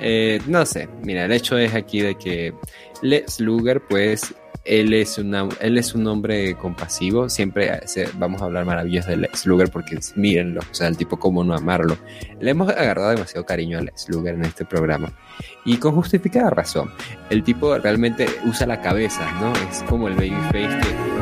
Eh, 0.00 0.40
no 0.46 0.64
sé, 0.64 0.88
mira, 1.02 1.24
el 1.24 1.32
hecho 1.32 1.58
es 1.58 1.74
aquí 1.74 2.00
de 2.00 2.16
que 2.16 2.54
Les 3.02 3.40
Luger, 3.40 3.82
pues, 3.88 4.34
él 4.64 4.94
es, 4.94 5.18
una, 5.18 5.48
él 5.60 5.78
es 5.78 5.94
un 5.94 6.06
hombre 6.06 6.56
compasivo. 6.56 7.28
Siempre 7.28 7.80
vamos 8.14 8.40
a 8.40 8.46
hablar 8.46 8.64
maravillas 8.64 9.06
de 9.06 9.16
Lex 9.16 9.44
porque 9.70 9.98
mírenlo, 10.16 10.60
o 10.60 10.74
sea, 10.74 10.88
el 10.88 10.96
tipo 10.96 11.18
cómo 11.18 11.44
no 11.44 11.54
amarlo. 11.54 11.98
Le 12.40 12.50
hemos 12.50 12.68
agarrado 12.68 13.10
demasiado 13.10 13.44
cariño 13.44 13.78
a 13.78 13.82
Lex 13.82 14.06
en 14.08 14.44
este 14.44 14.64
programa 14.64 15.12
y 15.64 15.76
con 15.76 15.94
justificada 15.94 16.50
razón. 16.50 16.90
El 17.30 17.42
tipo 17.42 17.76
realmente 17.78 18.26
usa 18.44 18.66
la 18.66 18.80
cabeza, 18.80 19.30
¿no? 19.40 19.52
Es 19.70 19.82
como 19.84 20.08
el 20.08 20.14
babyface 20.14 20.78
que 20.80 21.13